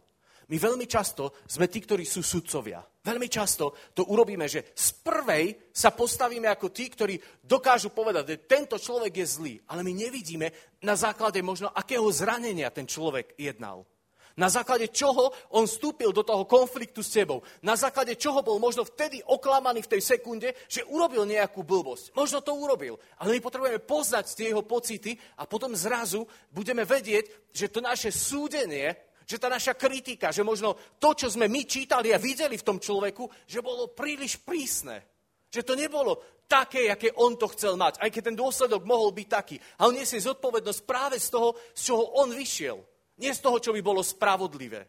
My 0.51 0.59
veľmi 0.59 0.85
často 0.85 1.39
sme 1.47 1.71
tí, 1.71 1.79
ktorí 1.79 2.03
sú 2.03 2.19
sudcovia. 2.19 2.83
Veľmi 2.83 3.31
často 3.31 3.73
to 3.95 4.11
urobíme, 4.11 4.43
že 4.45 4.75
z 4.75 4.99
prvej 4.99 5.71
sa 5.71 5.95
postavíme 5.95 6.51
ako 6.51 6.67
tí, 6.69 6.91
ktorí 6.91 7.15
dokážu 7.41 7.95
povedať, 7.95 8.23
že 8.27 8.43
tento 8.43 8.75
človek 8.75 9.23
je 9.23 9.27
zlý, 9.27 9.55
ale 9.71 9.87
my 9.87 9.91
nevidíme 9.95 10.77
na 10.83 10.99
základe 10.99 11.39
možno, 11.39 11.71
akého 11.71 12.05
zranenia 12.11 12.69
ten 12.75 12.83
človek 12.83 13.39
jednal. 13.39 13.87
Na 14.33 14.49
základe 14.49 14.89
čoho 14.89 15.29
on 15.53 15.69
vstúpil 15.69 16.09
do 16.09 16.25
toho 16.25 16.49
konfliktu 16.49 17.05
s 17.05 17.13
tebou. 17.13 17.45
Na 17.61 17.77
základe 17.77 18.17
čoho 18.17 18.41
bol 18.41 18.57
možno 18.57 18.81
vtedy 18.81 19.21
oklamaný 19.21 19.85
v 19.85 19.91
tej 19.93 20.01
sekunde, 20.01 20.57
že 20.65 20.81
urobil 20.89 21.29
nejakú 21.29 21.61
blbosť. 21.61 22.17
Možno 22.17 22.41
to 22.41 22.57
urobil, 22.57 22.97
ale 23.21 23.37
my 23.37 23.39
potrebujeme 23.45 23.77
poznať 23.85 24.33
tie 24.33 24.49
jeho 24.49 24.65
pocity 24.65 25.13
a 25.37 25.45
potom 25.45 25.77
zrazu 25.77 26.25
budeme 26.49 26.81
vedieť, 26.81 27.53
že 27.53 27.69
to 27.69 27.77
naše 27.77 28.09
súdenie, 28.09 28.97
že 29.29 29.37
tá 29.37 29.53
naša 29.53 29.77
kritika, 29.77 30.33
že 30.33 30.41
možno 30.41 30.73
to, 30.97 31.13
čo 31.13 31.29
sme 31.29 31.45
my 31.45 31.61
čítali 31.69 32.09
a 32.09 32.17
videli 32.17 32.57
v 32.57 32.65
tom 32.65 32.81
človeku, 32.81 33.45
že 33.45 33.61
bolo 33.61 33.93
príliš 33.93 34.41
prísne. 34.41 35.05
Že 35.53 35.61
to 35.61 35.73
nebolo 35.77 36.41
také, 36.49 36.89
aké 36.89 37.13
on 37.21 37.37
to 37.37 37.45
chcel 37.53 37.77
mať, 37.77 38.01
aj 38.01 38.09
keď 38.09 38.21
ten 38.33 38.37
dôsledok 38.37 38.81
mohol 38.81 39.13
byť 39.13 39.27
taký. 39.29 39.55
A 39.77 39.85
on 39.85 39.93
nesie 39.93 40.17
zodpovednosť 40.17 40.81
práve 40.89 41.21
z 41.21 41.29
toho, 41.29 41.53
z 41.77 41.93
čoho 41.93 42.17
on 42.17 42.33
vyšiel. 42.33 42.81
Nie 43.21 43.33
z 43.33 43.43
toho, 43.45 43.61
čo 43.61 43.75
by 43.75 43.81
bolo 43.85 44.01
spravodlivé. 44.01 44.81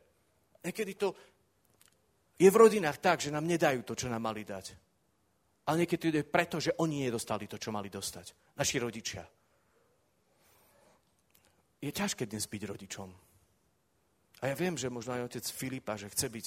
Niekedy 0.64 0.92
to 0.96 1.12
je 2.40 2.48
v 2.50 2.56
rodinách 2.56 2.98
tak, 2.98 3.20
že 3.20 3.34
nám 3.34 3.44
nedajú 3.44 3.84
to, 3.84 3.94
čo 3.94 4.08
nám 4.08 4.24
mali 4.24 4.42
dať. 4.42 4.74
Ale 5.64 5.84
niekedy 5.84 6.12
to 6.12 6.20
je 6.20 6.28
preto, 6.28 6.56
že 6.60 6.76
oni 6.80 7.08
nedostali 7.08 7.48
to, 7.48 7.56
čo 7.56 7.72
mali 7.72 7.88
dostať. 7.88 8.56
Naši 8.56 8.76
rodičia. 8.80 9.24
Je 11.80 11.92
ťažké 11.92 12.24
dnes 12.28 12.44
byť 12.48 12.62
rodičom. 12.64 13.08
A 14.40 14.52
ja 14.52 14.54
viem, 14.56 14.76
že 14.76 14.92
možno 14.92 15.16
aj 15.16 15.32
otec 15.32 15.44
Filipa, 15.48 15.96
že 15.96 16.12
chce 16.12 16.28
byť 16.28 16.46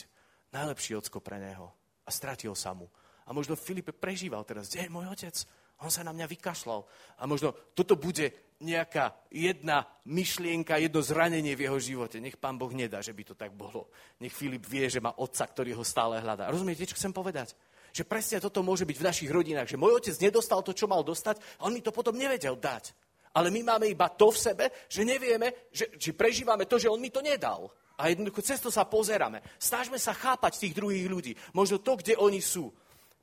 najlepší 0.53 0.97
ocko 0.97 1.17
pre 1.21 1.41
neho. 1.41 1.73
A 2.05 2.09
stratil 2.13 2.53
sa 2.53 2.73
mu. 2.73 2.89
A 3.25 3.33
možno 3.33 3.57
Filipe 3.57 3.93
prežíval 3.93 4.45
teraz, 4.45 4.69
kde 4.69 4.85
je 4.85 4.93
môj 4.93 5.09
otec? 5.09 5.35
On 5.81 5.93
sa 5.93 6.05
na 6.05 6.13
mňa 6.13 6.25
vykašľal. 6.29 6.81
A 7.17 7.23
možno 7.29 7.53
toto 7.73 7.97
bude 7.97 8.33
nejaká 8.57 9.13
jedna 9.29 9.85
myšlienka, 10.09 10.81
jedno 10.81 11.01
zranenie 11.05 11.53
v 11.53 11.69
jeho 11.69 11.77
živote. 11.77 12.17
Nech 12.17 12.41
pán 12.41 12.57
Boh 12.57 12.73
nedá, 12.73 13.01
že 13.05 13.13
by 13.13 13.23
to 13.23 13.35
tak 13.37 13.53
bolo. 13.53 13.93
Nech 14.17 14.33
Filip 14.33 14.65
vie, 14.65 14.89
že 14.89 15.03
má 15.03 15.13
otca, 15.13 15.45
ktorý 15.45 15.77
ho 15.77 15.85
stále 15.85 16.17
hľadá. 16.17 16.49
Rozumiete, 16.49 16.89
čo 16.89 16.97
chcem 16.97 17.13
povedať? 17.13 17.53
Že 17.93 18.03
presne 18.09 18.37
toto 18.41 18.65
môže 18.65 18.85
byť 18.85 18.97
v 18.97 19.07
našich 19.07 19.29
rodinách. 19.29 19.69
Že 19.69 19.81
môj 19.81 20.01
otec 20.01 20.15
nedostal 20.17 20.65
to, 20.65 20.73
čo 20.73 20.89
mal 20.89 21.05
dostať 21.05 21.37
a 21.61 21.69
on 21.69 21.73
mi 21.73 21.85
to 21.85 21.93
potom 21.93 22.17
nevedel 22.17 22.57
dať. 22.57 22.93
Ale 23.37 23.53
my 23.53 23.61
máme 23.61 23.85
iba 23.85 24.09
to 24.09 24.33
v 24.33 24.41
sebe, 24.41 24.65
že 24.89 25.05
nevieme, 25.05 25.69
že, 25.69 25.93
že 25.93 26.17
prežívame 26.17 26.65
to, 26.65 26.81
že 26.81 26.89
on 26.89 26.97
mi 26.97 27.13
to 27.13 27.21
nedal. 27.21 27.69
A 27.97 28.09
jednoducho 28.09 28.41
cez 28.41 28.57
to 28.61 28.73
sa 28.73 28.85
pozeráme. 28.85 29.41
Snažme 29.61 30.01
sa 30.01 30.13
chápať 30.13 30.57
tých 30.57 30.73
druhých 30.73 31.05
ľudí. 31.05 31.33
Možno 31.53 31.77
to, 31.77 31.97
kde 31.97 32.17
oni 32.17 32.41
sú. 32.41 32.73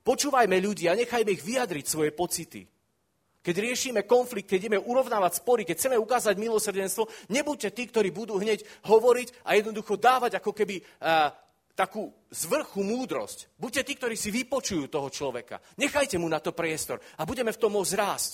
Počúvajme 0.03 0.55
ľudí 0.63 0.87
a 0.87 0.99
nechajme 0.99 1.31
ich 1.35 1.43
vyjadriť 1.43 1.87
svoje 1.87 2.11
pocity. 2.15 2.67
Keď 3.45 3.57
riešime 3.61 4.09
konflikt, 4.09 4.49
keď 4.49 4.59
ideme 4.65 4.81
urovnávať 4.81 5.45
spory, 5.45 5.69
keď 5.69 5.77
chceme 5.77 6.01
ukázať 6.01 6.41
milosrdenstvo, 6.41 7.29
nebuďte 7.29 7.77
tí, 7.77 7.85
ktorí 7.93 8.09
budú 8.09 8.41
hneď 8.41 8.65
hovoriť 8.89 9.45
a 9.45 9.61
jednoducho 9.61 10.01
dávať 10.01 10.41
ako 10.41 10.57
keby 10.57 10.81
uh, 10.81 11.29
takú 11.77 12.09
zvrchu 12.33 12.81
múdrosť. 12.81 13.53
Buďte 13.61 13.85
tí, 13.85 13.93
ktorí 14.01 14.17
si 14.17 14.33
vypočujú 14.33 14.89
toho 14.89 15.13
človeka. 15.13 15.61
Nechajte 15.77 16.17
mu 16.17 16.25
na 16.25 16.41
to 16.41 16.57
priestor 16.57 16.97
a 17.21 17.29
budeme 17.29 17.53
v 17.53 17.61
tom 17.61 17.77
môcť 17.77 17.93
rásť. 18.01 18.33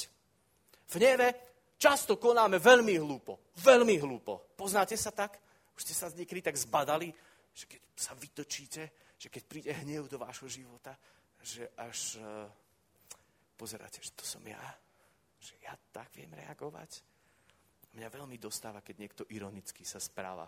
V 0.94 1.02
neve 1.02 1.26
často 1.74 2.14
konáme 2.14 2.62
veľmi 2.62 2.94
hlúpo. 3.02 3.50
Veľmi 3.58 3.98
hlúpo. 3.98 4.54
Poznáte 4.54 4.94
sa 4.94 5.10
tak? 5.10 5.42
Už 5.74 5.90
ste 5.90 5.94
sa 5.96 6.06
niekedy 6.14 6.38
tak 6.38 6.54
zbadali, 6.54 7.10
že 7.50 7.66
keď 7.66 7.80
sa 7.98 8.14
vytočíte, 8.14 8.82
že 9.18 9.26
keď 9.26 9.42
príde 9.42 9.72
hnev 9.74 10.06
do 10.06 10.22
vášho 10.22 10.46
života, 10.46 10.94
že 11.42 11.66
až 11.74 12.20
uh, 12.22 12.46
pozeráte, 13.56 13.98
že 13.98 14.14
to 14.14 14.22
som 14.22 14.44
ja, 14.46 14.60
že 15.40 15.56
ja 15.64 15.72
tak 15.90 16.12
viem 16.12 16.30
reagovať. 16.30 17.00
Mňa 17.96 18.08
veľmi 18.12 18.36
dostáva, 18.38 18.84
keď 18.84 18.96
niekto 19.00 19.22
ironicky 19.32 19.82
sa 19.82 19.98
správa, 19.98 20.46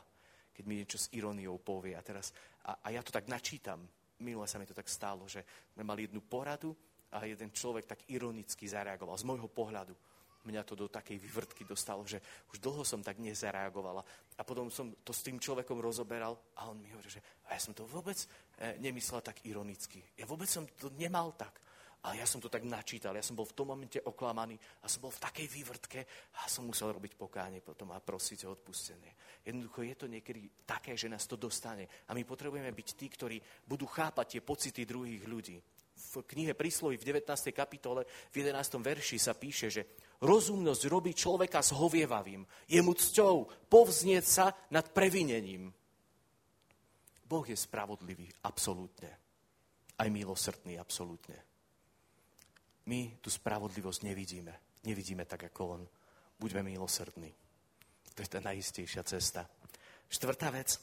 keď 0.53 0.65
mi 0.69 0.79
niečo 0.79 1.01
s 1.01 1.11
iróniou 1.17 1.59
povie. 1.59 1.97
A, 1.97 2.03
teraz, 2.05 2.31
a, 2.69 2.79
a 2.85 2.89
ja 2.93 3.03
to 3.03 3.11
tak 3.11 3.27
načítam. 3.27 3.83
Minule 4.23 4.47
sa 4.47 4.61
mi 4.61 4.69
to 4.69 4.77
tak 4.77 4.87
stalo, 4.87 5.27
že 5.27 5.43
sme 5.75 5.83
mali 5.83 6.07
jednu 6.07 6.23
poradu 6.23 6.71
a 7.11 7.27
jeden 7.27 7.51
človek 7.51 7.89
tak 7.89 8.07
ironicky 8.13 8.69
zareagoval 8.71 9.19
z 9.19 9.27
môjho 9.27 9.51
pohľadu 9.51 9.97
mňa 10.43 10.63
to 10.67 10.75
do 10.75 10.91
takej 10.91 11.19
vyvrtky 11.19 11.63
dostalo, 11.63 12.03
že 12.03 12.19
už 12.51 12.59
dlho 12.59 12.83
som 12.83 13.03
tak 13.03 13.23
nezareagovala. 13.23 14.03
A 14.39 14.43
potom 14.43 14.71
som 14.71 14.91
to 15.07 15.15
s 15.15 15.23
tým 15.23 15.39
človekom 15.39 15.79
rozoberal 15.79 16.35
a 16.59 16.67
on 16.67 16.83
mi 16.83 16.91
hovorí, 16.91 17.11
že 17.11 17.23
a 17.47 17.55
ja 17.55 17.61
som 17.63 17.75
to 17.75 17.87
vôbec 17.87 18.19
e, 18.19 18.27
nemyslel 18.83 19.23
tak 19.23 19.43
ironicky. 19.47 20.03
Ja 20.19 20.27
vôbec 20.27 20.51
som 20.51 20.67
to 20.67 20.91
nemal 20.99 21.35
tak. 21.39 21.63
Ale 22.03 22.19
ja 22.19 22.27
som 22.27 22.43
to 22.43 22.51
tak 22.51 22.67
načítal, 22.67 23.15
ja 23.15 23.23
som 23.23 23.39
bol 23.39 23.47
v 23.47 23.55
tom 23.55 23.71
momente 23.71 24.03
oklamaný 24.03 24.59
a 24.83 24.91
som 24.91 25.07
bol 25.07 25.15
v 25.15 25.23
takej 25.23 25.47
vývrtke 25.47 26.01
a 26.43 26.51
som 26.51 26.67
musel 26.67 26.91
robiť 26.91 27.15
pokánie 27.15 27.63
potom 27.63 27.95
a 27.95 28.03
prosiť 28.03 28.43
o 28.51 28.59
odpustenie. 28.59 29.15
Jednoducho 29.47 29.87
je 29.87 29.95
to 29.95 30.07
niekedy 30.11 30.51
také, 30.67 30.99
že 30.99 31.07
nás 31.07 31.31
to 31.31 31.39
dostane. 31.39 31.87
A 31.87 32.15
my 32.15 32.27
potrebujeme 32.27 32.75
byť 32.75 32.89
tí, 32.99 33.07
ktorí 33.07 33.39
budú 33.71 33.87
chápať 33.87 34.39
tie 34.39 34.43
pocity 34.43 34.83
druhých 34.83 35.23
ľudí. 35.31 35.63
V 35.93 36.27
knihe 36.27 36.59
Prísloví 36.59 36.99
v 36.99 37.23
19. 37.23 37.31
kapitole 37.55 38.03
v 38.35 38.35
11. 38.35 38.59
verši 38.83 39.23
sa 39.23 39.39
píše, 39.39 39.71
že 39.71 39.87
Rozumnosť 40.23 40.83
robí 40.87 41.11
človeka 41.19 41.59
zhovievavým. 41.67 42.47
Je 42.71 42.79
mu 42.79 42.95
cťou 42.95 43.67
povznieť 43.67 44.23
sa 44.23 44.55
nad 44.71 44.87
previnením. 44.95 45.67
Boh 47.27 47.43
je 47.43 47.59
spravodlivý, 47.59 48.31
absolútne. 48.47 49.11
Aj 49.99 50.07
milosrdný, 50.07 50.79
absolútne. 50.79 51.52
My 52.87 53.15
tú 53.23 53.31
spravodlivosť 53.31 54.01
nevidíme. 54.03 54.83
Nevidíme 54.83 55.23
tak, 55.23 55.47
ako 55.47 55.63
on. 55.79 55.83
Buďme 56.39 56.67
milosrdní. 56.67 57.31
To 58.13 58.21
je 58.21 58.29
tá 58.29 58.43
najistejšia 58.43 59.07
cesta. 59.07 59.47
Štvrtá 60.11 60.51
vec. 60.51 60.77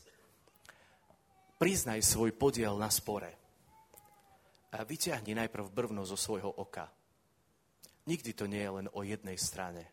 Priznaj 1.60 2.00
svoj 2.02 2.32
podiel 2.34 2.74
na 2.80 2.88
spore. 2.88 3.36
A 4.72 4.86
vyťahni 4.88 5.36
najprv 5.36 5.68
brvno 5.68 6.08
zo 6.08 6.16
svojho 6.16 6.48
oka. 6.48 6.88
Nikdy 8.08 8.32
to 8.34 8.48
nie 8.48 8.64
je 8.64 8.72
len 8.72 8.88
o 8.96 9.04
jednej 9.04 9.36
strane. 9.36 9.84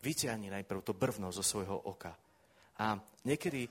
Vyťahni 0.00 0.48
najprv 0.48 0.80
to 0.80 0.96
brvno 0.96 1.28
zo 1.28 1.44
svojho 1.44 1.76
oka. 1.76 2.16
A 2.80 2.96
niekedy, 3.28 3.68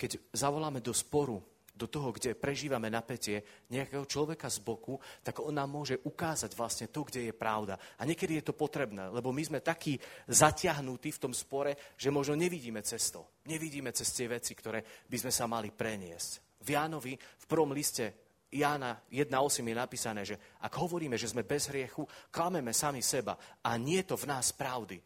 keď 0.00 0.32
zavoláme 0.32 0.80
do 0.80 0.96
sporu 0.96 1.36
do 1.74 1.86
toho, 1.88 2.12
kde 2.12 2.36
prežívame 2.36 2.92
napätie 2.92 3.66
nejakého 3.72 4.04
človeka 4.04 4.52
z 4.52 4.60
boku, 4.60 5.00
tak 5.24 5.40
on 5.40 5.56
nám 5.56 5.72
môže 5.72 5.96
ukázať 6.04 6.52
vlastne 6.52 6.86
to, 6.92 7.06
kde 7.06 7.30
je 7.30 7.34
pravda. 7.34 7.80
A 7.96 8.04
niekedy 8.04 8.40
je 8.40 8.52
to 8.52 8.54
potrebné, 8.58 9.08
lebo 9.08 9.32
my 9.32 9.40
sme 9.40 9.64
takí 9.64 9.96
zatiahnutí 10.28 11.08
v 11.14 11.22
tom 11.22 11.32
spore, 11.32 11.96
že 11.96 12.12
možno 12.12 12.36
nevidíme 12.36 12.84
cesto. 12.84 13.40
Nevidíme 13.48 13.94
cez 13.96 14.12
tie 14.12 14.28
veci, 14.28 14.52
ktoré 14.52 14.84
by 15.08 15.16
sme 15.16 15.32
sa 15.32 15.48
mali 15.48 15.72
preniesť. 15.72 16.60
V 16.60 16.76
Jánovi 16.76 17.16
v 17.16 17.46
prvom 17.48 17.72
liste 17.72 18.30
Jána 18.50 18.98
1.8 19.14 19.62
je 19.62 19.76
napísané, 19.78 20.20
že 20.26 20.36
ak 20.58 20.74
hovoríme, 20.74 21.14
že 21.14 21.30
sme 21.30 21.46
bez 21.46 21.70
hriechu, 21.70 22.02
klameme 22.34 22.74
sami 22.74 22.98
seba 22.98 23.38
a 23.62 23.78
nie 23.78 24.02
je 24.02 24.10
to 24.10 24.16
v 24.18 24.26
nás 24.26 24.50
pravdy. 24.50 24.98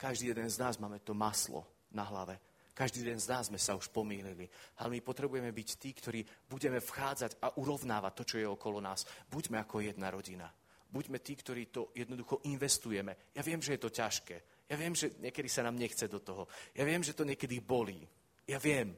Každý 0.00 0.32
jeden 0.32 0.48
z 0.48 0.56
nás 0.56 0.80
máme 0.80 1.04
to 1.04 1.12
maslo 1.12 1.68
na 1.92 2.04
hlave. 2.04 2.40
Každý 2.76 3.00
jeden 3.00 3.16
z 3.16 3.32
nás 3.32 3.48
sme 3.48 3.56
sa 3.56 3.72
už 3.72 3.88
pomýlili. 3.88 4.44
Ale 4.84 4.92
my 4.92 5.00
potrebujeme 5.00 5.48
byť 5.48 5.68
tí, 5.80 5.96
ktorí 5.96 6.20
budeme 6.44 6.76
vchádzať 6.76 7.40
a 7.40 7.56
urovnávať 7.56 8.12
to, 8.12 8.22
čo 8.28 8.36
je 8.36 8.44
okolo 8.44 8.84
nás. 8.84 9.08
Buďme 9.32 9.64
ako 9.64 9.80
jedna 9.80 10.12
rodina. 10.12 10.44
Buďme 10.92 11.24
tí, 11.24 11.32
ktorí 11.40 11.72
to 11.72 11.96
jednoducho 11.96 12.44
investujeme. 12.44 13.32
Ja 13.32 13.40
viem, 13.40 13.64
že 13.64 13.74
je 13.74 13.80
to 13.80 13.88
ťažké. 13.88 14.68
Ja 14.68 14.76
viem, 14.76 14.92
že 14.92 15.16
niekedy 15.24 15.48
sa 15.48 15.64
nám 15.64 15.80
nechce 15.80 16.04
do 16.04 16.20
toho. 16.20 16.52
Ja 16.76 16.84
viem, 16.84 17.00
že 17.00 17.16
to 17.16 17.24
niekedy 17.24 17.64
bolí. 17.64 18.04
Ja 18.44 18.60
viem, 18.60 18.92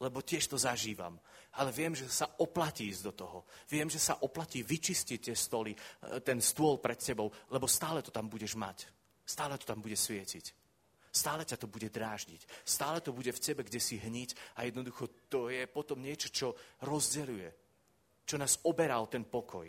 lebo 0.00 0.24
tiež 0.24 0.48
to 0.48 0.56
zažívam. 0.56 1.20
Ale 1.60 1.68
viem, 1.68 1.92
že 1.92 2.08
sa 2.08 2.32
oplatí 2.40 2.88
ísť 2.88 3.02
do 3.02 3.12
toho. 3.12 3.38
Viem, 3.68 3.92
že 3.92 4.00
sa 4.00 4.24
oplatí 4.24 4.64
vyčistiť 4.64 5.20
tie 5.20 5.36
stoly, 5.36 5.76
e, 5.76 5.78
ten 6.24 6.40
stôl 6.40 6.80
pred 6.80 6.96
sebou, 6.96 7.28
lebo 7.52 7.68
stále 7.68 8.00
to 8.00 8.08
tam 8.08 8.24
budeš 8.24 8.56
mať. 8.56 8.88
Stále 9.20 9.60
to 9.60 9.68
tam 9.68 9.84
bude 9.84 10.00
svietiť. 10.00 10.57
Stále 11.18 11.42
ťa 11.42 11.58
to 11.58 11.66
bude 11.66 11.90
dráždiť. 11.90 12.46
Stále 12.62 13.02
to 13.02 13.10
bude 13.10 13.34
v 13.34 13.42
tebe, 13.42 13.66
kde 13.66 13.82
si 13.82 13.98
hniť 13.98 14.54
a 14.54 14.70
jednoducho 14.70 15.26
to 15.26 15.50
je 15.50 15.66
potom 15.66 15.98
niečo, 15.98 16.30
čo 16.30 16.54
rozdeľuje. 16.86 17.50
Čo 18.22 18.38
nás 18.38 18.62
oberá 18.70 19.02
ten 19.10 19.26
pokoj. 19.26 19.66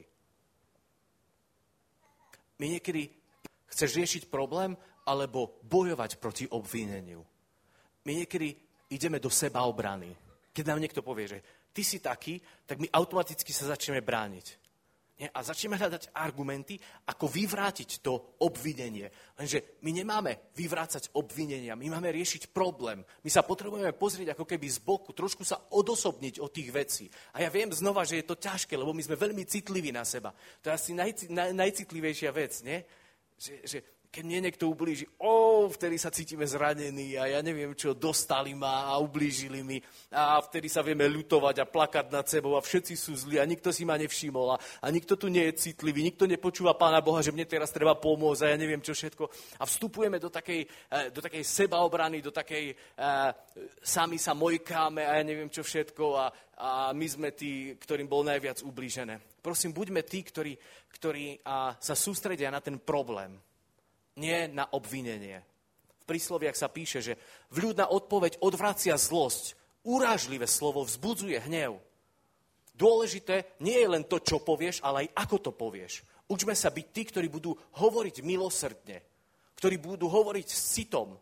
My 2.61 2.65
niekedy 2.69 3.09
chceš 3.65 3.97
riešiť 3.97 4.23
problém 4.29 4.77
alebo 5.09 5.57
bojovať 5.65 6.21
proti 6.21 6.45
obvineniu. 6.45 7.25
My 8.05 8.11
niekedy 8.21 8.53
ideme 8.93 9.17
do 9.17 9.33
seba 9.33 9.65
obrany. 9.65 10.13
Keď 10.53 10.65
nám 10.69 10.77
niekto 10.77 11.01
povie, 11.01 11.33
že 11.33 11.39
ty 11.73 11.81
si 11.81 11.97
taký, 11.97 12.37
tak 12.69 12.77
my 12.77 12.93
automaticky 12.93 13.49
sa 13.49 13.73
začneme 13.73 14.05
brániť. 14.05 14.68
A 15.19 15.43
začneme 15.43 15.75
hľadať 15.75 16.15
argumenty, 16.15 16.79
ako 17.11 17.27
vyvrátiť 17.27 17.99
to 17.99 18.39
obvinenie. 18.39 19.11
Lenže 19.35 19.75
my 19.83 19.91
nemáme 19.91 20.55
vyvrácať 20.55 21.11
obvinenia, 21.19 21.75
my 21.75 21.91
máme 21.91 22.07
riešiť 22.15 22.55
problém. 22.55 23.03
My 23.03 23.27
sa 23.27 23.43
potrebujeme 23.43 23.91
pozrieť 23.91 24.31
ako 24.31 24.47
keby 24.47 24.67
z 24.71 24.79
boku, 24.79 25.11
trošku 25.11 25.43
sa 25.43 25.59
odosobniť 25.75 26.39
od 26.39 26.47
tých 26.55 26.71
vecí. 26.71 27.05
A 27.35 27.43
ja 27.43 27.51
viem 27.51 27.67
znova, 27.75 28.07
že 28.07 28.23
je 28.23 28.31
to 28.31 28.39
ťažké, 28.39 28.79
lebo 28.79 28.95
my 28.95 29.03
sme 29.03 29.19
veľmi 29.19 29.43
citliví 29.43 29.91
na 29.91 30.07
seba. 30.07 30.31
To 30.63 30.71
je 30.71 30.77
asi 30.79 30.91
naj, 30.95 31.27
naj, 31.27 31.51
najcitlivejšia 31.51 32.31
vec, 32.31 32.63
nie? 32.63 32.79
Že, 33.35 33.53
že 33.67 33.77
keď 34.09 34.23
mne 34.25 34.49
niekto 34.49 34.65
ublíži, 34.65 35.05
ó, 35.21 35.69
vtedy 35.69 36.01
sa 36.01 36.09
cítime 36.09 36.41
zranení 36.41 37.13
a 37.13 37.29
ja 37.29 37.45
neviem 37.45 37.77
čo, 37.77 37.93
dostali 37.93 38.57
ma 38.57 38.89
a 38.89 38.97
ublížili 38.97 39.61
mi 39.61 39.77
a 40.09 40.41
vtedy 40.41 40.65
sa 40.65 40.81
vieme 40.81 41.05
ľutovať 41.05 41.61
a 41.61 41.69
plakať 41.69 42.09
nad 42.09 42.25
sebou 42.25 42.57
a 42.57 42.65
všetci 42.65 42.97
sú 42.97 43.13
zlí 43.13 43.37
a 43.37 43.45
nikto 43.45 43.69
si 43.69 43.85
ma 43.85 44.01
nevšimol 44.01 44.57
a, 44.57 44.57
a 44.57 44.87
nikto 44.89 45.13
tu 45.13 45.29
nie 45.29 45.45
je 45.53 45.69
citlivý, 45.69 46.01
nikto 46.01 46.25
nepočúva 46.25 46.73
Pána 46.73 47.05
Boha, 47.05 47.21
že 47.21 47.29
mne 47.29 47.45
teraz 47.45 47.69
treba 47.69 47.93
pomôcť 48.01 48.49
a 48.49 48.51
ja 48.53 48.57
neviem 48.57 48.81
čo 48.81 48.97
všetko. 48.97 49.29
A 49.61 49.63
vstupujeme 49.69 50.17
do 50.17 50.33
takej, 50.33 50.65
eh, 50.65 51.13
do 51.13 51.21
takej 51.21 51.45
sebaobrany, 51.45 52.17
do 52.25 52.33
takej 52.33 52.73
uh, 52.73 53.29
sami 53.85 54.17
sa 54.17 54.33
mojkáme 54.33 55.05
a 55.05 55.21
ja 55.21 55.23
neviem 55.23 55.53
čo 55.53 55.61
všetko 55.61 56.05
a, 56.17 56.25
a 56.57 56.69
my 56.97 57.05
sme 57.05 57.29
tí, 57.37 57.77
ktorým 57.77 58.09
bol 58.09 58.25
najviac 58.25 58.65
ublížené. 58.65 59.21
Prosím, 59.37 59.69
buďme 59.69 60.01
tí, 60.01 60.25
ktorí, 60.25 60.57
ktorí 60.97 61.45
uh, 61.45 61.77
sa 61.77 61.93
sústredia 61.93 62.49
na 62.49 62.57
ten 62.57 62.81
problém 62.81 63.37
nie 64.19 64.51
na 64.51 64.67
obvinenie. 64.69 65.39
V 66.03 66.05
prísloviach 66.05 66.59
sa 66.59 66.67
píše, 66.67 66.99
že 66.99 67.17
vľúdna 67.55 67.87
odpoveď 67.87 68.43
odvracia 68.43 68.99
zlosť, 68.99 69.55
urážlivé 69.87 70.45
slovo 70.45 70.83
vzbudzuje 70.83 71.39
hnev. 71.47 71.79
Dôležité 72.75 73.59
nie 73.63 73.75
je 73.75 73.87
len 73.87 74.03
to, 74.03 74.19
čo 74.19 74.43
povieš, 74.43 74.83
ale 74.83 75.07
aj 75.07 75.27
ako 75.27 75.37
to 75.39 75.51
povieš. 75.55 76.03
Učme 76.29 76.53
sa 76.53 76.69
byť 76.69 76.85
tí, 76.93 77.01
ktorí 77.09 77.27
budú 77.27 77.55
hovoriť 77.55 78.21
milosrdne, 78.21 79.01
ktorí 79.57 79.81
budú 79.81 80.07
hovoriť 80.07 80.47
s 80.47 80.77
citom. 80.77 81.17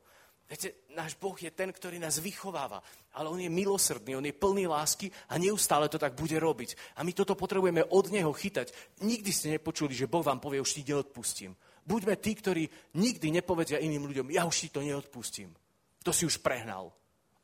Viete, 0.48 0.88
náš 0.96 1.20
Boh 1.20 1.36
je 1.36 1.52
ten, 1.52 1.68
ktorý 1.68 2.00
nás 2.00 2.24
vychováva, 2.24 2.80
ale 3.12 3.28
On 3.28 3.40
je 3.40 3.52
milosrdný, 3.52 4.16
On 4.16 4.24
je 4.24 4.32
plný 4.32 4.68
lásky 4.68 5.12
a 5.28 5.36
neustále 5.36 5.92
to 5.92 6.00
tak 6.00 6.16
bude 6.16 6.40
robiť. 6.40 6.96
A 6.96 7.04
my 7.04 7.12
toto 7.12 7.36
potrebujeme 7.36 7.84
od 7.84 8.08
Neho 8.08 8.32
chytať. 8.32 8.72
Nikdy 9.04 9.32
ste 9.36 9.52
nepočuli, 9.60 9.92
že 9.92 10.08
Boh 10.08 10.24
vám 10.24 10.40
povie, 10.40 10.64
už 10.64 10.80
ti 10.80 10.88
neodpustím. 10.88 11.52
Buďme 11.88 12.20
tí, 12.20 12.36
ktorí 12.36 12.68
nikdy 13.00 13.32
nepovedia 13.32 13.80
iným 13.80 14.12
ľuďom, 14.12 14.28
ja 14.36 14.44
už 14.44 14.68
ti 14.68 14.70
to 14.76 14.84
neodpustím. 14.84 15.56
To 16.04 16.12
si 16.12 16.28
už 16.28 16.44
prehnal. 16.44 16.92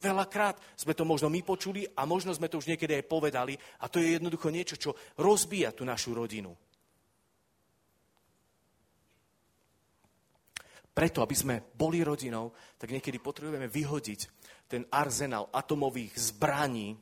Veľakrát 0.03 0.60
sme 0.75 0.91
to 0.91 1.08
možno 1.08 1.32
my 1.32 1.39
počuli 1.47 1.88
a 1.95 2.03
možno 2.03 2.36
sme 2.36 2.51
to 2.51 2.60
už 2.60 2.67
niekedy 2.67 2.99
aj 2.99 3.08
povedali 3.08 3.56
a 3.56 3.88
to 3.88 4.03
je 4.03 4.19
jednoducho 4.19 4.51
niečo, 4.51 4.75
čo 4.75 4.91
rozbíja 5.15 5.71
tú 5.71 5.88
našu 5.88 6.12
rodinu. 6.12 6.51
Preto, 10.93 11.23
aby 11.23 11.34
sme 11.34 11.56
boli 11.73 12.03
rodinou, 12.03 12.51
tak 12.75 12.91
niekedy 12.91 13.17
potrebujeme 13.17 13.71
vyhodiť 13.71 14.19
ten 14.67 14.84
arzenál 14.91 15.47
atomových 15.56 16.19
zbraní, 16.19 16.99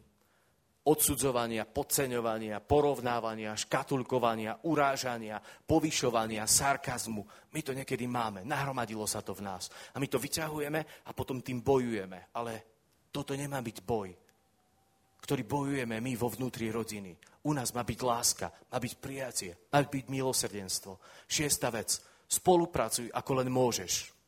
odsudzovania, 0.91 1.63
podceňovania, 1.63 2.59
porovnávania, 2.59 3.55
škatulkovania, 3.55 4.67
urážania, 4.67 5.39
povyšovania, 5.41 6.43
sarkazmu. 6.43 7.23
My 7.55 7.59
to 7.63 7.71
niekedy 7.71 8.03
máme, 8.11 8.43
nahromadilo 8.43 9.07
sa 9.07 9.23
to 9.23 9.31
v 9.31 9.47
nás. 9.47 9.71
A 9.95 9.99
my 10.03 10.11
to 10.11 10.19
vyťahujeme 10.19 11.07
a 11.07 11.11
potom 11.15 11.39
tým 11.39 11.63
bojujeme. 11.63 12.35
Ale 12.35 12.51
toto 13.07 13.31
nemá 13.31 13.63
byť 13.63 13.77
boj, 13.81 14.09
ktorý 15.23 15.43
bojujeme 15.47 15.97
my 16.03 16.13
vo 16.19 16.27
vnútri 16.27 16.67
rodiny. 16.67 17.15
U 17.47 17.55
nás 17.55 17.71
má 17.71 17.87
byť 17.87 17.99
láska, 18.03 18.51
má 18.51 18.77
byť 18.77 18.93
prijatie, 18.99 19.51
má 19.71 19.79
byť 19.81 20.05
milosrdenstvo. 20.11 20.99
Šiesta 21.25 21.71
vec, 21.71 21.97
spolupracuj 22.27 23.09
ako 23.15 23.31
len 23.41 23.49
môžeš 23.49 24.20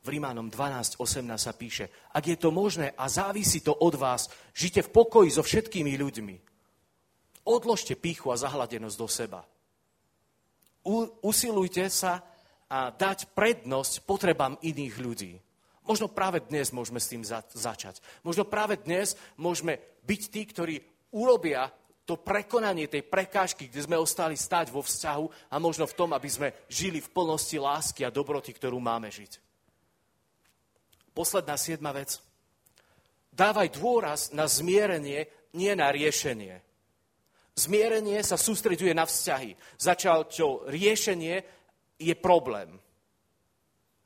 v 0.00 0.16
Rímanom 0.16 0.48
12.18 0.48 1.36
sa 1.36 1.52
píše, 1.52 2.08
ak 2.16 2.24
je 2.24 2.36
to 2.40 2.48
možné 2.48 2.96
a 2.96 3.04
závisí 3.08 3.60
to 3.60 3.76
od 3.76 4.00
vás, 4.00 4.32
žite 4.56 4.80
v 4.80 4.92
pokoji 4.92 5.28
so 5.28 5.44
všetkými 5.44 5.92
ľuďmi. 6.00 6.36
Odložte 7.44 7.96
píchu 7.96 8.32
a 8.32 8.40
zahladenosť 8.40 8.96
do 8.96 9.08
seba. 9.08 9.40
U, 10.88 11.04
usilujte 11.20 11.84
sa 11.92 12.24
a 12.70 12.88
dať 12.88 13.36
prednosť 13.36 14.08
potrebám 14.08 14.56
iných 14.64 14.94
ľudí. 14.96 15.32
Možno 15.84 16.08
práve 16.08 16.40
dnes 16.46 16.72
môžeme 16.72 17.02
s 17.02 17.10
tým 17.10 17.20
za, 17.26 17.44
začať. 17.52 18.00
Možno 18.24 18.46
práve 18.46 18.78
dnes 18.80 19.18
môžeme 19.36 19.82
byť 20.06 20.22
tí, 20.30 20.42
ktorí 20.46 20.74
urobia 21.12 21.68
to 22.06 22.16
prekonanie 22.16 22.88
tej 22.88 23.04
prekážky, 23.04 23.68
kde 23.68 23.84
sme 23.84 24.00
ostali 24.00 24.38
stať 24.38 24.72
vo 24.72 24.80
vzťahu 24.80 25.50
a 25.52 25.56
možno 25.58 25.84
v 25.84 25.96
tom, 25.98 26.10
aby 26.14 26.30
sme 26.30 26.48
žili 26.70 27.02
v 27.02 27.12
plnosti 27.12 27.58
lásky 27.58 28.06
a 28.06 28.14
dobroty, 28.14 28.54
ktorú 28.54 28.78
máme 28.80 29.10
žiť. 29.10 29.49
Posledná 31.10 31.58
siedma 31.58 31.90
vec. 31.90 32.22
Dávaj 33.30 33.68
dôraz 33.74 34.20
na 34.34 34.46
zmierenie, 34.50 35.26
nie 35.54 35.72
na 35.74 35.90
riešenie. 35.90 36.62
Zmierenie 37.54 38.22
sa 38.22 38.38
sústreďuje 38.38 38.94
na 38.94 39.04
vzťahy. 39.04 39.54
Začal, 39.76 40.30
čo 40.30 40.64
riešenie 40.70 41.42
je 41.98 42.14
problém. 42.16 42.78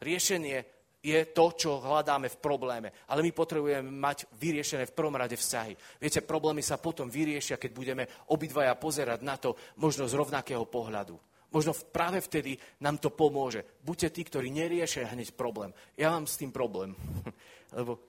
Riešenie 0.00 0.74
je 1.04 1.20
to, 1.36 1.52
čo 1.52 1.84
hľadáme 1.84 2.32
v 2.32 2.40
probléme. 2.40 2.88
Ale 3.12 3.20
my 3.20 3.30
potrebujeme 3.36 3.84
mať 3.84 4.24
vyriešené 4.40 4.88
v 4.88 4.96
prvom 4.96 5.20
rade 5.20 5.36
vzťahy. 5.36 6.00
Viete, 6.00 6.24
problémy 6.24 6.64
sa 6.64 6.80
potom 6.80 7.12
vyriešia, 7.12 7.60
keď 7.60 7.70
budeme 7.76 8.04
obidvaja 8.32 8.72
pozerať 8.80 9.20
na 9.20 9.36
to 9.36 9.52
možno 9.76 10.08
z 10.08 10.16
rovnakého 10.16 10.64
pohľadu. 10.64 11.20
Možno 11.54 11.70
práve 11.70 12.18
vtedy 12.18 12.58
nám 12.82 12.98
to 12.98 13.14
pomôže. 13.14 13.62
Buďte 13.86 14.10
tí, 14.10 14.26
ktorí 14.26 14.50
neriešia 14.50 15.14
hneď 15.14 15.38
problém. 15.38 15.70
Ja 15.94 16.10
mám 16.10 16.26
s 16.26 16.34
tým 16.34 16.50
problém, 16.50 16.98
lebo 17.78 18.02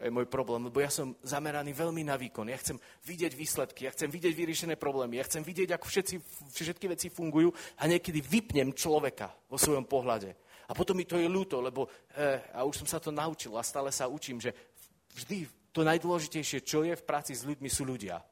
je 0.00 0.08
môj 0.08 0.24
problém, 0.32 0.64
lebo 0.64 0.80
ja 0.80 0.88
som 0.88 1.12
zameraný 1.20 1.76
veľmi 1.76 2.08
na 2.08 2.16
výkon. 2.16 2.48
Ja 2.48 2.56
chcem 2.56 2.80
vidieť 3.04 3.36
výsledky, 3.36 3.84
ja 3.84 3.92
chcem 3.92 4.08
vidieť 4.08 4.32
vyriešené 4.32 4.80
problémy, 4.80 5.20
ja 5.20 5.28
chcem 5.28 5.44
vidieť, 5.44 5.76
ako 5.76 5.86
všetci, 5.92 6.14
všetky 6.56 6.88
veci 6.88 7.12
fungujú 7.12 7.52
a 7.52 7.84
niekedy 7.84 8.24
vypnem 8.24 8.72
človeka 8.72 9.28
vo 9.52 9.60
svojom 9.60 9.84
pohľade. 9.84 10.32
A 10.64 10.72
potom 10.72 10.96
mi 10.96 11.04
to 11.04 11.20
je 11.20 11.28
ľúto, 11.28 11.60
lebo 11.60 11.84
eh, 12.16 12.40
a 12.56 12.64
už 12.64 12.80
som 12.80 12.88
sa 12.88 12.96
to 12.96 13.12
naučil 13.12 13.60
a 13.60 13.66
stále 13.66 13.92
sa 13.92 14.08
učím, 14.08 14.40
že 14.40 14.56
vždy 15.20 15.44
to 15.68 15.84
najdôležitejšie, 15.84 16.64
čo 16.64 16.80
je 16.80 16.96
v 16.96 17.06
práci 17.06 17.36
s 17.36 17.44
ľuďmi, 17.44 17.68
sú 17.68 17.84
ľudia. 17.84 18.24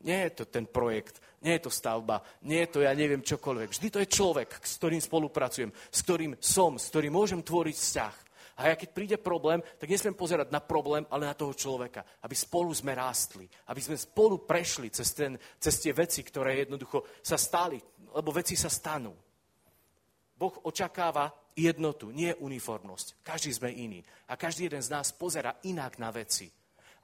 Nie 0.00 0.28
je 0.28 0.42
to 0.42 0.44
ten 0.48 0.64
projekt, 0.64 1.20
nie 1.44 1.56
je 1.60 1.68
to 1.68 1.72
stavba, 1.72 2.24
nie 2.48 2.64
je 2.64 2.72
to 2.72 2.78
ja 2.80 2.92
neviem 2.96 3.20
čokoľvek. 3.20 3.68
Vždy 3.68 3.88
to 3.92 4.00
je 4.00 4.08
človek, 4.08 4.48
s 4.60 4.80
ktorým 4.80 5.00
spolupracujem, 5.00 5.70
s 5.72 6.00
ktorým 6.04 6.32
som, 6.40 6.80
s 6.80 6.88
ktorým 6.88 7.12
môžem 7.12 7.40
tvoriť 7.44 7.76
vzťah. 7.76 8.16
A 8.60 8.68
ja 8.68 8.74
keď 8.76 8.88
príde 8.92 9.16
problém, 9.16 9.64
tak 9.80 9.88
nesmiem 9.88 10.12
pozerať 10.12 10.52
na 10.52 10.60
problém, 10.60 11.08
ale 11.08 11.24
na 11.24 11.32
toho 11.32 11.56
človeka. 11.56 12.04
Aby 12.20 12.36
spolu 12.36 12.68
sme 12.76 12.92
rástli. 12.92 13.48
Aby 13.72 13.80
sme 13.80 13.96
spolu 13.96 14.44
prešli 14.44 14.92
cez, 14.92 15.16
ten, 15.16 15.32
cez 15.56 15.80
tie 15.80 15.96
veci, 15.96 16.20
ktoré 16.20 16.60
jednoducho 16.60 17.08
sa 17.24 17.40
stali. 17.40 17.80
Lebo 18.12 18.28
veci 18.36 18.60
sa 18.60 18.68
stanú. 18.68 19.16
Boh 20.36 20.54
očakáva 20.68 21.32
jednotu, 21.56 22.12
nie 22.12 22.36
uniformnosť. 22.36 23.24
Každý 23.24 23.50
sme 23.56 23.72
iný. 23.72 24.04
A 24.28 24.36
každý 24.36 24.68
jeden 24.68 24.84
z 24.84 24.92
nás 24.92 25.08
pozera 25.16 25.56
inak 25.64 25.96
na 25.96 26.12
veci. 26.12 26.59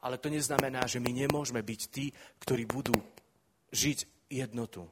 Ale 0.07 0.23
to 0.23 0.31
neznamená, 0.31 0.87
že 0.87 1.03
my 1.03 1.11
nemôžeme 1.11 1.67
byť 1.67 1.81
tí, 1.91 2.15
ktorí 2.39 2.63
budú 2.63 2.95
žiť 3.75 4.31
jednotu. 4.31 4.87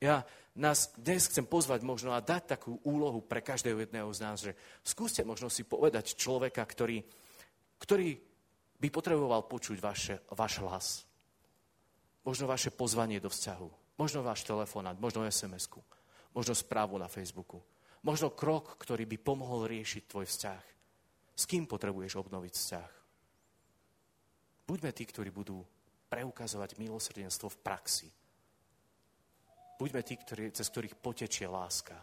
Ja 0.00 0.24
nás 0.56 0.88
dnes 0.96 1.28
chcem 1.28 1.44
pozvať 1.44 1.84
možno 1.84 2.16
a 2.16 2.24
dať 2.24 2.56
takú 2.56 2.80
úlohu 2.88 3.20
pre 3.20 3.44
každého 3.44 3.84
jedného 3.84 4.08
z 4.16 4.22
nás, 4.24 4.40
že 4.40 4.56
skúste 4.80 5.20
možno 5.20 5.52
si 5.52 5.68
povedať 5.68 6.16
človeka, 6.16 6.64
ktorý, 6.64 7.04
ktorý 7.76 8.16
by 8.80 8.88
potreboval 8.88 9.44
počuť 9.44 9.76
vaše, 9.84 10.24
váš 10.32 10.64
hlas. 10.64 11.04
Možno 12.24 12.48
vaše 12.48 12.72
pozvanie 12.72 13.20
do 13.20 13.28
vzťahu. 13.28 14.00
Možno 14.00 14.24
váš 14.24 14.48
telefonát, 14.48 14.96
možno 14.96 15.28
SMS-ku. 15.28 15.84
Možno 16.32 16.56
správu 16.56 16.96
na 16.96 17.12
Facebooku. 17.12 17.60
Možno 18.00 18.32
krok, 18.32 18.80
ktorý 18.80 19.04
by 19.04 19.20
pomohol 19.20 19.68
riešiť 19.68 20.08
tvoj 20.08 20.24
vzťah. 20.24 20.64
S 21.36 21.44
kým 21.44 21.68
potrebuješ 21.68 22.16
obnoviť 22.16 22.52
vzťah? 22.56 23.03
Buďme 24.74 24.90
tí, 24.90 25.06
ktorí 25.06 25.30
budú 25.30 25.62
preukazovať 26.10 26.82
milosrdenstvo 26.82 27.46
v 27.46 27.62
praxi 27.62 28.10
Buďme 29.74 30.06
tí, 30.06 30.14
ktorí, 30.14 30.54
cez 30.54 30.70
ktorých 30.70 30.94
potečie 31.02 31.50
láska. 31.50 31.98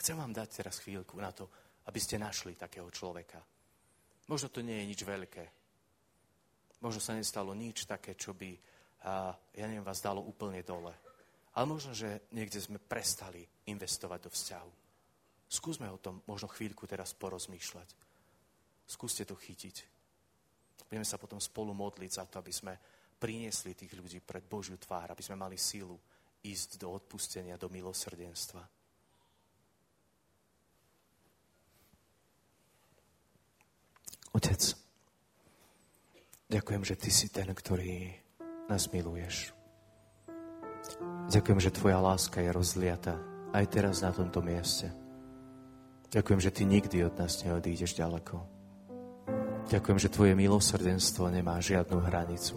Chcem 0.00 0.16
vám 0.16 0.32
dať 0.32 0.64
teraz 0.64 0.80
chvíľku 0.80 1.20
na 1.20 1.28
to, 1.28 1.44
aby 1.92 2.00
ste 2.00 2.16
našli 2.16 2.56
takého 2.56 2.88
človeka. 2.88 3.36
Možno 4.32 4.48
to 4.48 4.64
nie 4.64 4.80
je 4.80 4.88
nič 4.88 5.00
veľké. 5.04 5.44
Možno 6.80 7.00
sa 7.02 7.12
nestalo 7.12 7.52
nič 7.52 7.84
také, 7.84 8.16
čo 8.16 8.32
by, 8.32 8.50
a, 9.04 9.34
ja 9.34 9.64
neviem, 9.68 9.84
vás 9.84 10.00
dalo 10.00 10.24
úplne 10.24 10.64
dole. 10.64 10.94
Ale 11.58 11.66
možno, 11.66 11.92
že 11.92 12.30
niekde 12.32 12.62
sme 12.62 12.80
prestali 12.80 13.44
investovať 13.68 14.20
do 14.24 14.30
vzťahu. 14.30 14.72
Skúsme 15.48 15.90
o 15.90 16.00
tom 16.00 16.22
možno 16.24 16.48
chvíľku 16.48 16.86
teraz 16.86 17.12
porozmýšľať. 17.12 18.07
Skúste 18.88 19.28
to 19.28 19.36
chytiť. 19.36 19.84
Budeme 20.88 21.04
sa 21.04 21.20
potom 21.20 21.36
spolu 21.36 21.76
modliť 21.76 22.10
za 22.10 22.24
to, 22.24 22.40
aby 22.40 22.48
sme 22.48 22.72
priniesli 23.20 23.76
tých 23.76 23.92
ľudí 23.92 24.24
pred 24.24 24.40
Božiu 24.48 24.80
tvár, 24.80 25.12
aby 25.12 25.20
sme 25.20 25.36
mali 25.36 25.60
sílu 25.60 26.00
ísť 26.40 26.80
do 26.80 26.88
odpustenia, 26.96 27.60
do 27.60 27.68
milosrdenstva. 27.68 28.64
Otec, 34.32 34.62
ďakujem, 36.48 36.82
že 36.86 36.94
Ty 36.96 37.10
si 37.10 37.26
ten, 37.28 37.48
ktorý 37.52 38.14
nás 38.70 38.88
miluješ. 38.88 39.52
Ďakujem, 41.28 41.60
že 41.60 41.74
Tvoja 41.74 42.00
láska 42.00 42.40
je 42.40 42.54
rozliata 42.54 43.20
aj 43.52 43.64
teraz 43.68 44.00
na 44.00 44.14
tomto 44.14 44.40
mieste. 44.40 44.88
Ďakujem, 46.08 46.40
že 46.40 46.54
Ty 46.54 46.62
nikdy 46.64 46.96
od 47.04 47.14
nás 47.20 47.44
neodídeš 47.44 47.98
ďaleko. 47.98 48.57
Ďakujem, 49.68 49.98
že 50.00 50.08
Tvoje 50.08 50.32
milosrdenstvo 50.32 51.28
nemá 51.28 51.60
žiadnu 51.60 52.00
hranicu. 52.00 52.56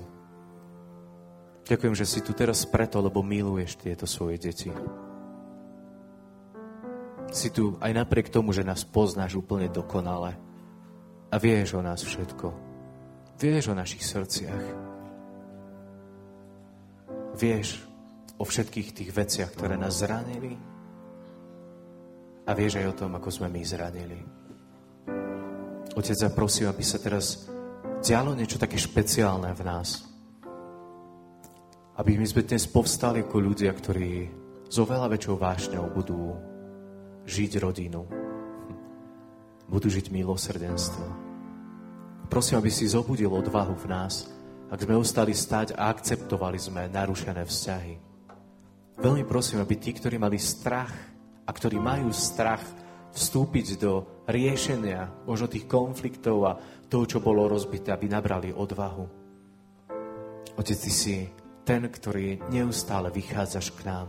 Ďakujem, 1.68 1.96
že 1.96 2.08
si 2.08 2.20
tu 2.24 2.32
teraz 2.32 2.64
preto, 2.64 3.04
lebo 3.04 3.20
miluješ 3.20 3.76
tieto 3.76 4.08
svoje 4.08 4.40
deti. 4.40 4.72
Si 7.32 7.52
tu 7.52 7.76
aj 7.84 7.92
napriek 7.92 8.32
tomu, 8.32 8.56
že 8.56 8.64
nás 8.64 8.88
poznáš 8.88 9.36
úplne 9.36 9.68
dokonale 9.68 10.40
a 11.32 11.36
vieš 11.36 11.76
o 11.76 11.84
nás 11.84 12.00
všetko. 12.00 12.48
Vieš 13.40 13.72
o 13.72 13.76
našich 13.76 14.04
srdciach. 14.08 14.66
Vieš 17.36 17.84
o 18.40 18.44
všetkých 18.44 18.90
tých 18.96 19.12
veciach, 19.12 19.52
ktoré 19.52 19.76
nás 19.76 20.00
zranili 20.00 20.56
a 22.48 22.52
vieš 22.56 22.80
aj 22.80 22.88
o 22.88 22.98
tom, 23.04 23.12
ako 23.20 23.30
sme 23.32 23.48
my 23.52 23.62
zranili. 23.64 24.41
Otec, 26.02 26.18
ja 26.18 26.34
prosím, 26.34 26.66
aby 26.66 26.82
sa 26.82 26.98
teraz 26.98 27.46
dialo 28.02 28.34
niečo 28.34 28.58
také 28.58 28.82
špeciálne 28.82 29.54
v 29.54 29.62
nás– 29.62 29.90
aby 32.02 32.18
my 32.18 32.26
sme 32.26 32.42
dnes 32.42 32.66
povstali 32.66 33.22
ako 33.22 33.38
ľudia, 33.38 33.70
ktorí 33.70 34.26
s 34.66 34.76
oveľa 34.82 35.06
väčšou 35.06 35.38
vášňou 35.38 35.86
budú 35.94 36.34
žiť 37.30 37.62
rodinu. 37.62 38.10
Budú 39.70 39.86
žiť 39.86 40.10
milosrdenstvo. 40.10 41.06
Prosím, 42.26 42.58
aby 42.58 42.74
si 42.74 42.90
zobudil 42.90 43.30
odvahu 43.30 43.78
v 43.78 43.86
nás, 43.86 44.26
ak 44.74 44.82
sme 44.82 44.98
ostali 44.98 45.38
stať 45.38 45.78
a 45.78 45.94
akceptovali 45.94 46.58
sme 46.58 46.90
narušené 46.90 47.46
vzťahy. 47.46 47.94
Veľmi 48.98 49.22
prosím, 49.30 49.62
aby 49.62 49.78
tí, 49.78 49.94
ktorí 49.94 50.18
mali 50.18 50.42
strach 50.42 50.96
a 51.46 51.52
ktorí 51.54 51.78
majú 51.78 52.10
strach 52.10 52.66
vstúpiť 53.12 53.68
do 53.80 54.24
riešenia 54.28 55.28
možno 55.28 55.52
tých 55.52 55.68
konfliktov 55.68 56.38
a 56.48 56.58
toho, 56.88 57.06
čo 57.08 57.24
bolo 57.24 57.48
rozbité, 57.48 57.92
aby 57.92 58.08
nabrali 58.12 58.52
odvahu. 58.52 59.06
Otec, 60.60 60.78
ty 60.78 60.92
si 60.92 61.16
ten, 61.64 61.88
ktorý 61.88 62.52
neustále 62.52 63.08
vychádzaš 63.14 63.72
k 63.76 63.88
nám. 63.88 64.08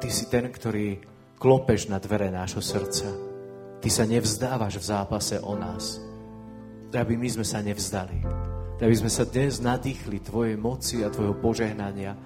Ty 0.00 0.08
si 0.08 0.24
ten, 0.30 0.48
ktorý 0.48 1.00
klopeš 1.36 1.92
na 1.92 2.00
dvere 2.00 2.32
nášho 2.32 2.64
srdca. 2.64 3.08
Ty 3.78 3.88
sa 3.92 4.04
nevzdávaš 4.08 4.80
v 4.80 4.88
zápase 4.88 5.36
o 5.38 5.54
nás. 5.54 6.00
Aby 6.90 7.20
my 7.20 7.28
sme 7.28 7.46
sa 7.46 7.60
nevzdali. 7.60 8.24
Aby 8.80 8.94
sme 8.96 9.10
sa 9.12 9.28
dnes 9.28 9.60
nadýchli 9.60 10.24
Tvojej 10.24 10.56
moci 10.56 11.04
a 11.04 11.12
Tvojho 11.12 11.36
požehnania. 11.38 12.16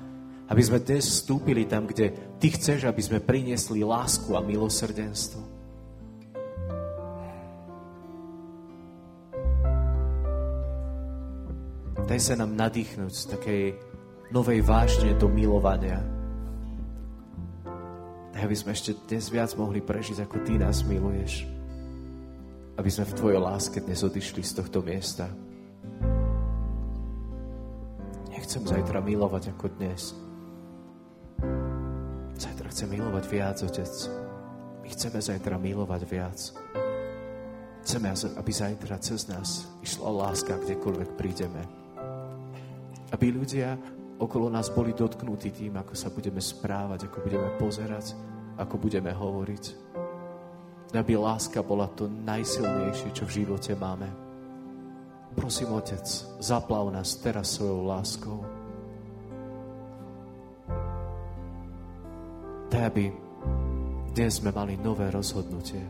Aby 0.52 0.68
sme 0.68 0.84
dnes 0.84 1.08
vstúpili 1.08 1.64
tam, 1.64 1.88
kde 1.88 2.12
Ty 2.36 2.52
chceš, 2.52 2.84
aby 2.84 3.00
sme 3.00 3.24
priniesli 3.24 3.80
lásku 3.80 4.36
a 4.36 4.44
milosrdenstvo. 4.44 5.40
Daj 12.04 12.20
sa 12.20 12.36
nám 12.36 12.52
nadýchnuť 12.52 13.12
z 13.16 13.24
takej 13.32 13.62
novej 14.28 14.60
vážne 14.60 15.16
do 15.16 15.32
milovania. 15.32 16.04
Aby 18.36 18.52
sme 18.52 18.76
ešte 18.76 18.92
dnes 19.08 19.32
viac 19.32 19.56
mohli 19.56 19.80
prežiť, 19.80 20.20
ako 20.20 20.36
Ty 20.44 20.68
nás 20.68 20.84
miluješ. 20.84 21.48
Aby 22.76 22.92
sme 22.92 23.08
v 23.08 23.16
Tvojej 23.16 23.40
láske 23.40 23.80
dnes 23.80 24.04
odišli 24.04 24.44
z 24.44 24.52
tohto 24.60 24.84
miesta. 24.84 25.32
Nechcem 28.28 28.60
zajtra 28.68 29.00
milovať 29.00 29.56
ako 29.56 29.72
dnes. 29.80 30.12
Chcem 32.72 32.88
milovať 32.88 33.24
viac, 33.28 33.60
Otec. 33.60 33.92
My 34.80 34.88
chceme 34.88 35.20
zajtra 35.20 35.60
milovať 35.60 36.02
viac. 36.08 36.40
Chceme, 37.84 38.08
aby 38.08 38.48
zajtra 38.48 38.96
cez 38.96 39.28
nás 39.28 39.68
išla 39.84 40.08
láska, 40.08 40.56
kdekoľvek 40.56 41.10
prídeme. 41.12 41.60
Aby 43.12 43.28
ľudia 43.28 43.76
okolo 44.16 44.48
nás 44.48 44.72
boli 44.72 44.96
dotknutí 44.96 45.52
tým, 45.52 45.76
ako 45.76 45.92
sa 45.92 46.08
budeme 46.08 46.40
správať, 46.40 47.12
ako 47.12 47.18
budeme 47.20 47.52
pozerať, 47.60 48.16
ako 48.56 48.80
budeme 48.80 49.12
hovoriť. 49.12 49.64
Aby 50.96 51.20
láska 51.20 51.60
bola 51.60 51.92
to 51.92 52.08
najsilnejšie, 52.08 53.12
čo 53.12 53.28
v 53.28 53.44
živote 53.44 53.76
máme. 53.76 54.08
Prosím, 55.36 55.76
Otec, 55.76 56.08
zaplav 56.40 56.88
nás 56.88 57.20
teraz 57.20 57.52
svojou 57.52 57.84
láskou. 57.84 58.61
Daj, 62.72 62.88
aby 62.88 63.12
dnes 64.16 64.40
sme 64.40 64.48
mali 64.48 64.80
nové 64.80 65.04
rozhodnutie. 65.12 65.84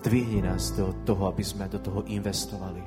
Dvihni 0.00 0.40
nás 0.40 0.72
do 0.72 0.96
toho, 1.04 1.28
aby 1.28 1.44
sme 1.44 1.68
do 1.68 1.76
toho 1.76 2.00
investovali. 2.08 2.80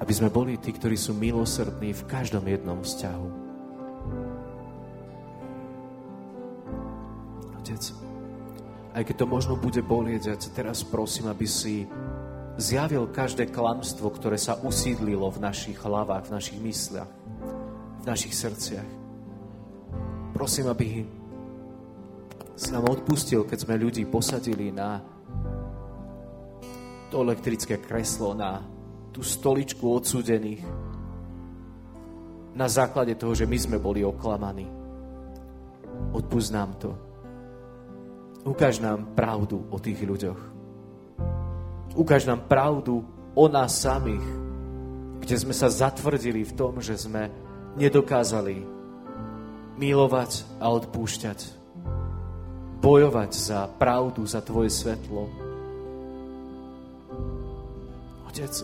Aby 0.00 0.12
sme 0.16 0.32
boli 0.32 0.56
tí, 0.56 0.72
ktorí 0.72 0.96
sú 0.96 1.12
milosrdní 1.12 1.92
v 1.92 2.02
každom 2.08 2.48
jednom 2.48 2.80
vzťahu. 2.80 3.28
Otec, 7.60 7.82
aj 8.96 9.02
keď 9.04 9.16
to 9.20 9.26
možno 9.28 9.52
bude 9.60 9.84
bolieť, 9.84 10.32
ja 10.32 10.36
teraz 10.56 10.80
prosím, 10.80 11.28
aby 11.28 11.44
si 11.44 11.84
zjavil 12.56 13.04
každé 13.12 13.52
klamstvo, 13.52 14.16
ktoré 14.16 14.40
sa 14.40 14.56
usídlilo 14.64 15.28
v 15.28 15.44
našich 15.44 15.76
hlavách, 15.76 16.32
v 16.32 16.34
našich 16.40 16.56
mysliach, 16.56 17.12
v 18.00 18.04
našich 18.08 18.32
srdciach. 18.32 18.97
Prosím, 20.38 20.70
aby 20.70 21.02
si 22.54 22.70
nám 22.70 22.86
odpustil, 22.86 23.42
keď 23.42 23.58
sme 23.58 23.74
ľudí 23.74 24.06
posadili 24.06 24.70
na 24.70 25.02
to 27.10 27.26
elektrické 27.26 27.82
kreslo, 27.82 28.38
na 28.38 28.62
tú 29.10 29.26
stoličku 29.26 29.82
odsúdených 29.82 30.62
na 32.54 32.70
základe 32.70 33.18
toho, 33.18 33.34
že 33.34 33.50
my 33.50 33.58
sme 33.58 33.82
boli 33.82 34.06
oklamaní. 34.06 34.70
Odpúsť 36.14 36.50
nám 36.54 36.70
to. 36.78 36.94
Ukáž 38.46 38.78
nám 38.78 39.18
pravdu 39.18 39.66
o 39.74 39.78
tých 39.82 39.98
ľuďoch. 40.06 40.40
Ukáž 41.98 42.30
nám 42.30 42.46
pravdu 42.46 43.02
o 43.34 43.44
nás 43.50 43.74
samých, 43.74 44.22
kde 45.18 45.34
sme 45.34 45.50
sa 45.50 45.66
zatvrdili 45.66 46.46
v 46.46 46.54
tom, 46.54 46.78
že 46.78 46.94
sme 46.94 47.26
nedokázali 47.74 48.77
milovať 49.78 50.42
a 50.58 50.74
odpúšťať. 50.74 51.54
Bojovať 52.82 53.30
za 53.34 53.70
pravdu, 53.78 54.26
za 54.26 54.42
Tvoje 54.42 54.70
svetlo. 54.74 55.30
Otec, 58.26 58.54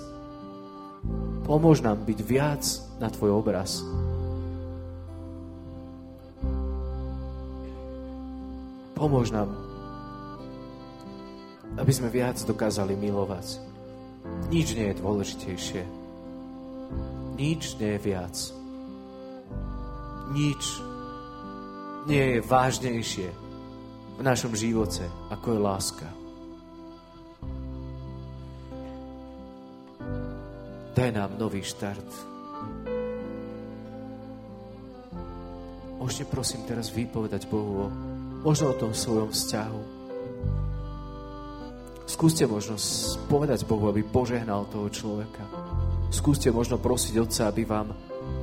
pomôž 1.47 1.83
nám 1.83 2.03
byť 2.03 2.19
viac 2.23 2.62
na 2.99 3.11
Tvoj 3.11 3.31
obraz. 3.43 3.83
Pomôž 8.95 9.35
nám, 9.35 9.51
aby 11.75 11.91
sme 11.91 12.11
viac 12.11 12.39
dokázali 12.47 12.95
milovať. 12.95 13.59
Nič 14.51 14.79
nie 14.79 14.91
je 14.91 15.01
dôležitejšie. 15.03 15.83
Nič 17.35 17.75
nie 17.83 17.99
je 17.99 18.01
viac. 18.01 18.37
Nič 20.31 20.93
nie 22.05 22.36
je 22.36 22.38
vážnejšie 22.44 23.28
v 24.14 24.22
našom 24.22 24.52
živote, 24.52 25.05
ako 25.32 25.46
je 25.57 25.61
láska. 25.61 26.09
Daj 30.94 31.11
nám 31.11 31.34
nový 31.40 31.64
štart. 31.64 32.07
Môžete 35.98 36.28
prosím 36.30 36.62
teraz 36.68 36.92
vypovedať 36.92 37.48
Bohu 37.48 37.88
o, 37.88 37.92
možno 38.44 38.70
o 38.70 38.78
tom 38.78 38.92
svojom 38.92 39.32
vzťahu. 39.32 39.82
Skúste 42.05 42.44
možno 42.44 42.76
povedať 43.26 43.64
Bohu, 43.64 43.88
aby 43.88 44.05
požehnal 44.05 44.68
toho 44.68 44.86
človeka. 44.92 45.42
Skúste 46.12 46.52
možno 46.52 46.78
prosiť 46.78 47.18
Otca, 47.18 47.48
aby 47.48 47.64
vám 47.64 47.90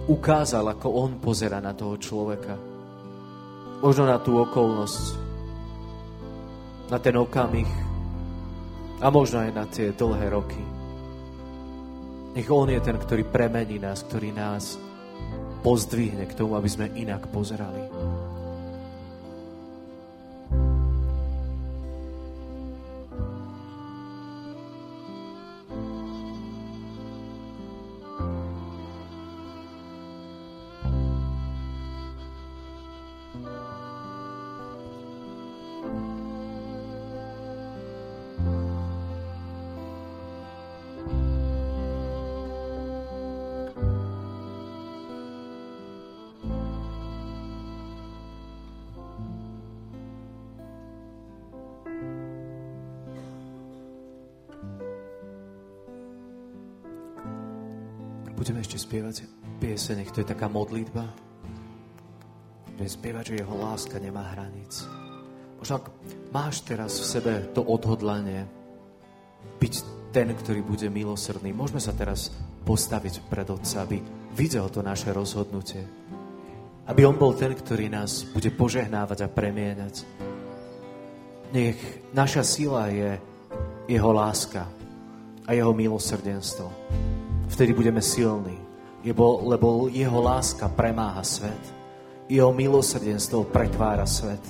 ukázal, 0.09 0.73
ako 0.75 0.87
On 0.91 1.11
pozera 1.21 1.61
na 1.63 1.71
toho 1.71 1.95
človeka. 1.95 2.70
Možno 3.81 4.05
na 4.05 4.21
tú 4.21 4.37
okolnosť, 4.37 5.17
na 6.93 7.01
ten 7.01 7.17
okamih 7.17 7.69
a 9.01 9.09
možno 9.09 9.41
aj 9.41 9.51
na 9.51 9.65
tie 9.65 9.89
dlhé 9.89 10.29
roky. 10.29 10.61
Nech 12.37 12.47
On 12.47 12.69
je 12.69 12.79
ten, 12.79 12.95
ktorý 12.95 13.25
premení 13.27 13.81
nás, 13.81 14.05
ktorý 14.05 14.31
nás 14.31 14.77
pozdvihne 15.65 16.29
k 16.29 16.37
tomu, 16.37 16.55
aby 16.55 16.69
sme 16.69 16.93
inak 16.93 17.27
pozerali. 17.33 17.89
Budeme 58.41 58.65
ešte 58.65 58.81
spievať 58.81 59.29
piese, 59.61 59.93
nech 59.93 60.09
to 60.09 60.25
je 60.25 60.33
taká 60.33 60.49
modlitba. 60.49 61.05
Budeme 62.73 62.89
spievať, 62.89 63.23
že 63.29 63.45
jeho 63.45 63.53
láska 63.53 64.01
nemá 64.01 64.33
hranic. 64.33 64.81
Možno 65.61 65.77
ak 65.77 65.93
máš 66.33 66.65
teraz 66.65 66.97
v 66.97 67.05
sebe 67.05 67.33
to 67.53 67.61
odhodlanie 67.61 68.49
byť 69.61 69.73
ten, 70.09 70.33
ktorý 70.33 70.65
bude 70.65 70.89
milosrdný, 70.89 71.53
môžeme 71.53 71.77
sa 71.77 71.93
teraz 71.93 72.33
postaviť 72.65 73.29
pred 73.29 73.45
Otca, 73.45 73.85
aby 73.85 74.01
videl 74.33 74.65
to 74.73 74.81
naše 74.81 75.13
rozhodnutie. 75.13 75.85
Aby 76.89 77.05
On 77.05 77.21
bol 77.21 77.37
ten, 77.37 77.53
ktorý 77.53 77.93
nás 77.93 78.25
bude 78.25 78.49
požehnávať 78.49 79.21
a 79.21 79.29
premieňať. 79.29 80.01
Nech 81.53 81.77
naša 82.09 82.41
sila 82.41 82.89
je 82.89 83.21
Jeho 83.85 84.09
láska 84.09 84.65
a 85.45 85.53
Jeho 85.53 85.77
milosrdenstvo 85.77 87.10
vtedy 87.61 87.77
budeme 87.77 88.01
silní. 88.01 88.57
Lebo, 89.05 89.45
lebo 89.45 89.85
jeho 89.85 90.17
láska 90.17 90.65
premáha 90.65 91.21
svet. 91.21 91.61
Jeho 92.25 92.49
milosrdenstvo 92.49 93.53
pretvára 93.53 94.09
svet. 94.09 94.41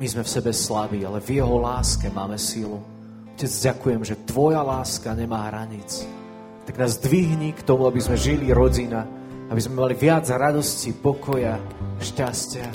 My 0.00 0.08
sme 0.08 0.24
v 0.24 0.32
sebe 0.32 0.48
slabí, 0.56 1.04
ale 1.04 1.20
v 1.20 1.44
jeho 1.44 1.60
láske 1.60 2.08
máme 2.08 2.40
silu. 2.40 2.80
Otec, 3.36 3.52
ďakujem, 3.52 4.00
že 4.00 4.24
tvoja 4.24 4.64
láska 4.64 5.12
nemá 5.12 5.52
hranic. 5.52 6.08
Tak 6.64 6.80
nás 6.80 6.96
dvihni 6.96 7.52
k 7.52 7.68
tomu, 7.68 7.84
aby 7.84 8.00
sme 8.00 8.16
žili 8.16 8.48
rodina, 8.48 9.04
aby 9.52 9.60
sme 9.60 9.84
mali 9.84 9.92
viac 9.92 10.24
radosti, 10.24 10.96
pokoja, 10.96 11.60
šťastia. 12.00 12.68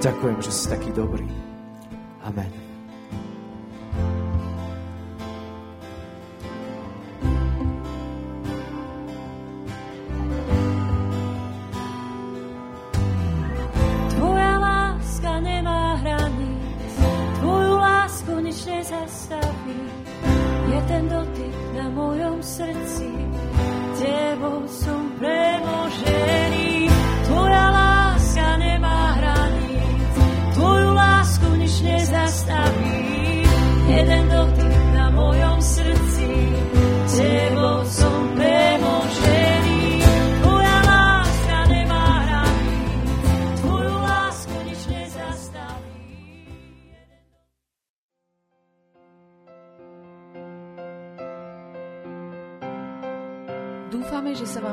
Ďakujem, 0.00 0.38
že 0.40 0.52
si 0.52 0.64
taký 0.72 0.88
dobrý. 0.96 1.28
Amen. 2.24 2.59
zastaví. 19.10 19.80
Je 20.74 20.80
ten 20.88 21.08
dotyk 21.08 21.56
na 21.74 21.90
mojom 21.90 22.42
srdci, 22.42 23.10
tebou 23.98 24.62
som 24.70 25.10
premožený. 25.18 26.39